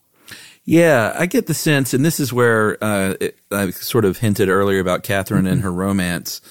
[0.69, 4.49] Yeah, I get the sense, and this is where uh, it, I sort of hinted
[4.49, 6.41] earlier about Katharine and her romance.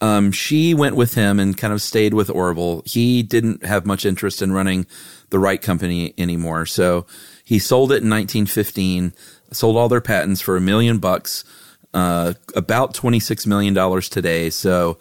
[0.00, 2.82] Um, she went with him and kind of stayed with Orville.
[2.86, 4.86] He didn't have much interest in running
[5.32, 7.04] the Wright Company anymore, so
[7.44, 9.12] he sold it in 1915.
[9.50, 11.44] Sold all their patents for a million bucks,
[11.92, 14.48] uh, about 26 million dollars today.
[14.48, 14.98] So,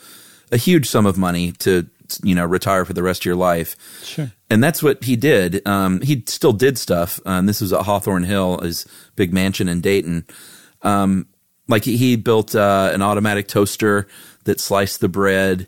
[0.51, 1.87] a huge sum of money to
[2.23, 3.77] you know retire for the rest of your life.
[4.03, 4.31] Sure.
[4.49, 5.65] And that's what he did.
[5.65, 7.21] Um, he still did stuff.
[7.25, 10.25] Um, this was at Hawthorne Hill, his big mansion in Dayton.
[10.81, 11.27] Um,
[11.69, 14.07] like he, he built uh, an automatic toaster
[14.43, 15.67] that sliced the bread.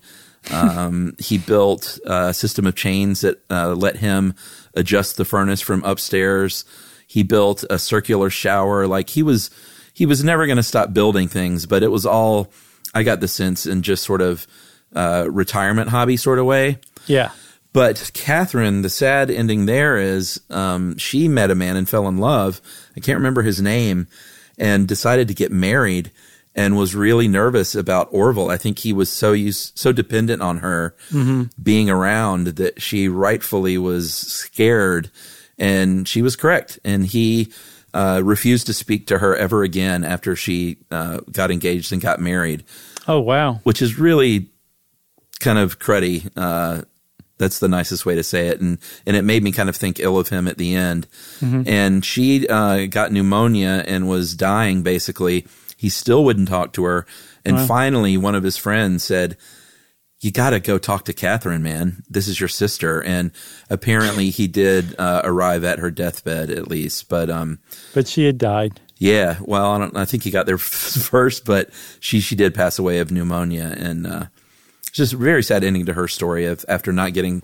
[0.52, 4.36] Um, he built a system of chains that uh, let him
[4.74, 6.66] adjust the furnace from upstairs.
[7.08, 8.88] He built a circular shower.
[8.88, 9.50] Like he was,
[9.94, 12.52] he was never going to stop building things, but it was all.
[12.96, 14.46] I got the sense in just sort of
[14.96, 16.80] uh, retirement hobby sort of way.
[17.08, 17.32] Yeah.
[17.74, 22.18] But Katharine, the sad ending there is um, she met a man and fell in
[22.20, 22.62] love.
[22.96, 24.08] I can't remember his name,
[24.60, 26.12] and decided to get married,
[26.56, 28.50] and was really nervous about Orville.
[28.52, 30.96] I think he was so used, so dependent on her
[31.62, 35.10] being around that she rightfully was scared,
[35.58, 36.80] and she was correct.
[36.84, 37.52] And he
[37.94, 42.20] uh, refused to speak to her ever again after she uh, got engaged and got
[42.20, 42.64] married
[43.08, 43.60] Oh wow.
[43.64, 44.50] which is really
[45.40, 46.30] kind of cruddy.
[46.36, 46.84] Uh,
[47.38, 50.00] that's the nicest way to say it, and and it made me kind of think
[50.00, 51.08] ill of him at the end.
[51.42, 54.82] And she uh, got pneumonia and was dying.
[54.84, 55.46] Basically,
[55.84, 57.06] he still wouldn't talk to her.
[57.46, 57.66] And Wow.
[57.68, 59.36] finally, one of his friends said,
[60.22, 62.04] you got to go talk to Katharine, man.
[62.10, 63.04] This is your sister.
[63.04, 63.32] And
[63.70, 67.10] apparently he did uh, arrive at her deathbed at least.
[67.10, 67.60] But um,
[67.94, 68.80] But she had died.
[68.98, 70.58] yeah, well, I, don't, I think he got there
[71.12, 71.70] first, but
[72.00, 74.26] she she did pass away of pneumonia, and uh,
[74.88, 77.44] it's just a very sad ending to her story of after not getting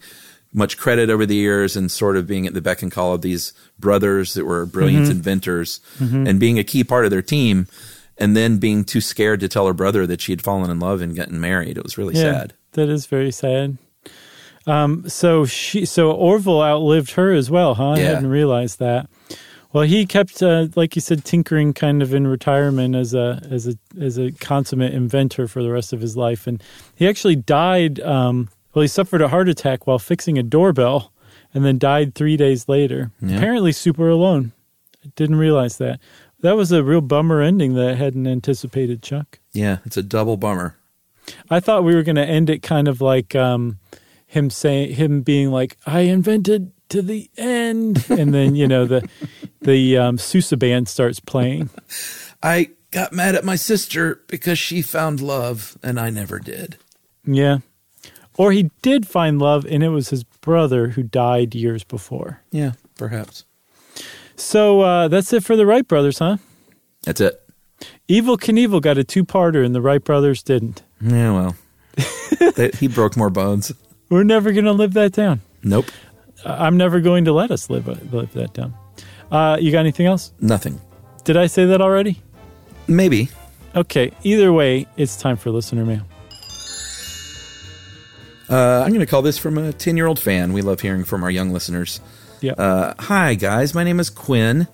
[0.54, 3.22] much credit over the years and sort of being at the beck and call of
[3.22, 5.12] these brothers that were brilliant Mm-hmm.
[5.18, 7.68] inventors and being a key part of their team,
[8.20, 11.02] and then being too scared to tell her brother that she had fallen in love
[11.02, 11.78] and gotten married.
[11.78, 12.54] It was really Yeah, sad.
[12.74, 13.78] that is very sad.
[14.68, 17.92] Um, so she, so Orville outlived her as well, huh?
[17.92, 18.06] I Yeah.
[18.10, 19.10] hadn't realized that.
[19.72, 23.68] Well, he kept, uh, like you said, tinkering kind of in retirement as a as
[23.68, 26.62] a as a consummate inventor for the rest of his life, and
[26.96, 28.00] he actually died.
[28.00, 31.12] Um, well, he suffered a heart attack while fixing a doorbell,
[31.54, 33.12] and then died three days later.
[33.22, 33.38] Yeah.
[33.38, 34.54] Apparently, super alone.
[35.06, 36.00] I didn't realize that.
[36.42, 39.40] That was a real bummer ending that I hadn't anticipated, Chuck.
[39.52, 40.78] Yeah, it's a double bummer.
[41.50, 43.78] I thought we were going to end it kind of like um,
[44.26, 49.08] him saying, him being like, "I invented to the end," and then you know the
[49.62, 51.70] the um, Sousa band starts playing.
[52.42, 56.78] I got mad at my sister because she found love and I never did.
[57.26, 57.60] Yeah,
[58.38, 62.42] or he did find love, and it was his brother who died years before.
[62.52, 63.44] Yeah, perhaps.
[64.40, 66.38] So uh, that's it for the Wright brothers, huh?
[67.04, 67.42] That's it.
[68.10, 70.84] Evel Knievel got a two-parter, and the Wright brothers didn't.
[71.02, 71.56] Yeah, well,
[72.56, 73.72] They- he broke more bones.
[74.10, 75.42] We're never going to live that down.
[75.64, 75.86] Nope,
[76.46, 78.74] I'm never going to let us live live that down.
[79.32, 80.32] Uh, you got anything else?
[80.40, 80.82] nothing.
[81.26, 82.22] Did I say that already?
[82.88, 83.30] Maybe.
[83.76, 84.12] Okay.
[84.24, 86.02] Either way, it's time for listener mail.
[88.50, 90.54] Uh, I'm going to call this from a 10 year old fan.
[90.54, 92.02] We love hearing from our young listeners.
[92.42, 92.54] Yeah.
[92.54, 93.74] Uh, hi, guys.
[93.74, 94.68] My name is Quinn,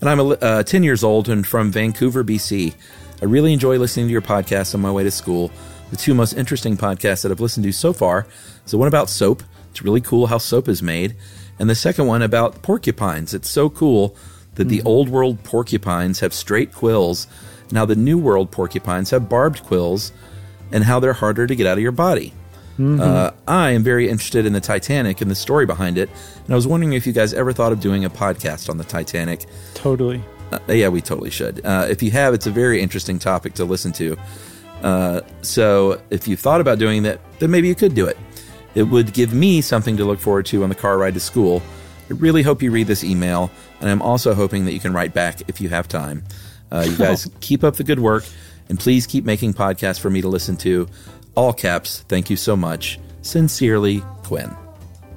[0.00, 2.74] and I'm a, uh, 10 years old and from Vancouver, BC.
[3.22, 5.50] I really enjoy listening to your podcast on my way to school.
[5.90, 8.26] The two most interesting podcasts that I've listened to so far
[8.64, 9.42] is the one about soap.
[9.70, 11.16] It's really cool how soap is made.
[11.58, 13.32] And the second one about porcupines.
[13.32, 14.14] It's so cool
[14.56, 17.26] that the old world porcupines have straight quills.
[17.70, 20.12] Now, the new world porcupines have barbed quills
[20.72, 22.34] and how they're harder to get out of your body.
[22.78, 26.08] Uh, I am very interested in the Titanic and the story behind it,
[26.44, 28.84] and I was wondering if you guys ever thought of doing a podcast on the
[28.84, 29.46] Titanic.
[29.74, 30.22] totally.
[30.52, 31.64] Uh, yeah, we totally should.
[31.64, 34.16] Uh, if you have, it's a very interesting topic to listen to.
[34.82, 38.16] Uh, so if you thought about doing that, then maybe you could do it.
[38.74, 41.62] It would give me something to look forward to on the car ride to school.
[42.08, 43.50] I really hope you read this email,
[43.80, 46.24] and I'm also hoping that you can write back if you have time.
[46.70, 48.24] Uh, you guys keep up the good work,
[48.68, 50.88] and please keep making podcasts for me to listen to.
[51.38, 52.98] All caps, thank you so much.
[53.22, 54.50] Sincerely, Quinn.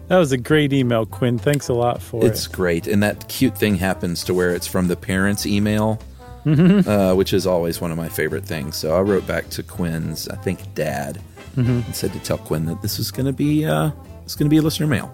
[0.08, 1.40] That was a great email, Quinn.
[1.40, 2.52] Thanks a lot for It's it.
[2.52, 6.00] great, and that cute thing happens to where it's from the parents' email,
[6.46, 8.76] uh, which is always one of my favorite things.
[8.78, 11.20] So I wrote back to Quinn's, I think, dad,
[11.56, 13.90] and said to tell Quinn that this is going to be uh,
[14.24, 15.12] it's going to be a listener mail.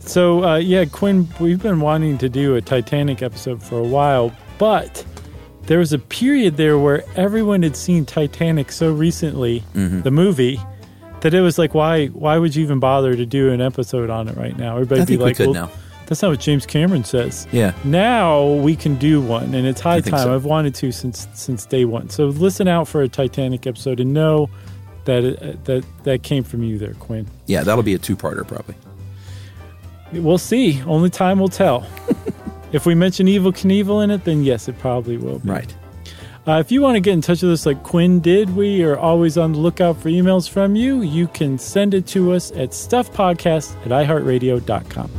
[0.00, 4.32] So, uh, yeah, Quinn, we've been wanting to do a Titanic episode for a while,
[4.58, 5.04] but
[5.66, 10.02] there was a period there where everyone had seen Titanic so recently, Mm-hmm.
[10.02, 10.60] the movie,
[11.22, 14.28] that it was like, why why would you even bother to do an episode on
[14.28, 14.74] it right now?
[14.76, 15.70] Everybody'd be we like, well,
[16.06, 17.48] that's not what James Cameron says.
[17.50, 20.20] Yeah, Now we can do one, and it's high time.
[20.20, 20.34] so.
[20.34, 22.10] I've wanted to since since day one.
[22.10, 24.48] So listen out for a Titanic episode and know
[25.04, 27.26] that it, that that came from you there, Quinn.
[27.46, 28.76] yeah, that'll be a two-parter probably.
[30.12, 30.80] We'll see.
[30.84, 31.84] Only time will tell.
[32.76, 35.48] if we mention Evel Knievel in it, then yes, it probably will be.
[35.48, 35.74] Right.
[36.46, 38.98] Uh, if you want to get in touch with us like Quinn did, we are
[38.98, 41.00] always on the lookout for emails from you.
[41.00, 45.10] You can send it to us at stuffpodcast at iheartradio.com.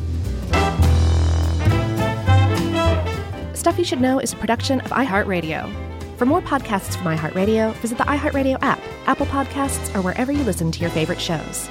[3.55, 5.69] Stuff You Should Know is a production of iHeartRadio.
[6.17, 10.71] For more podcasts from iHeartRadio, visit the iHeartRadio app, Apple Podcasts, or wherever you listen
[10.71, 11.69] to your favorite shows.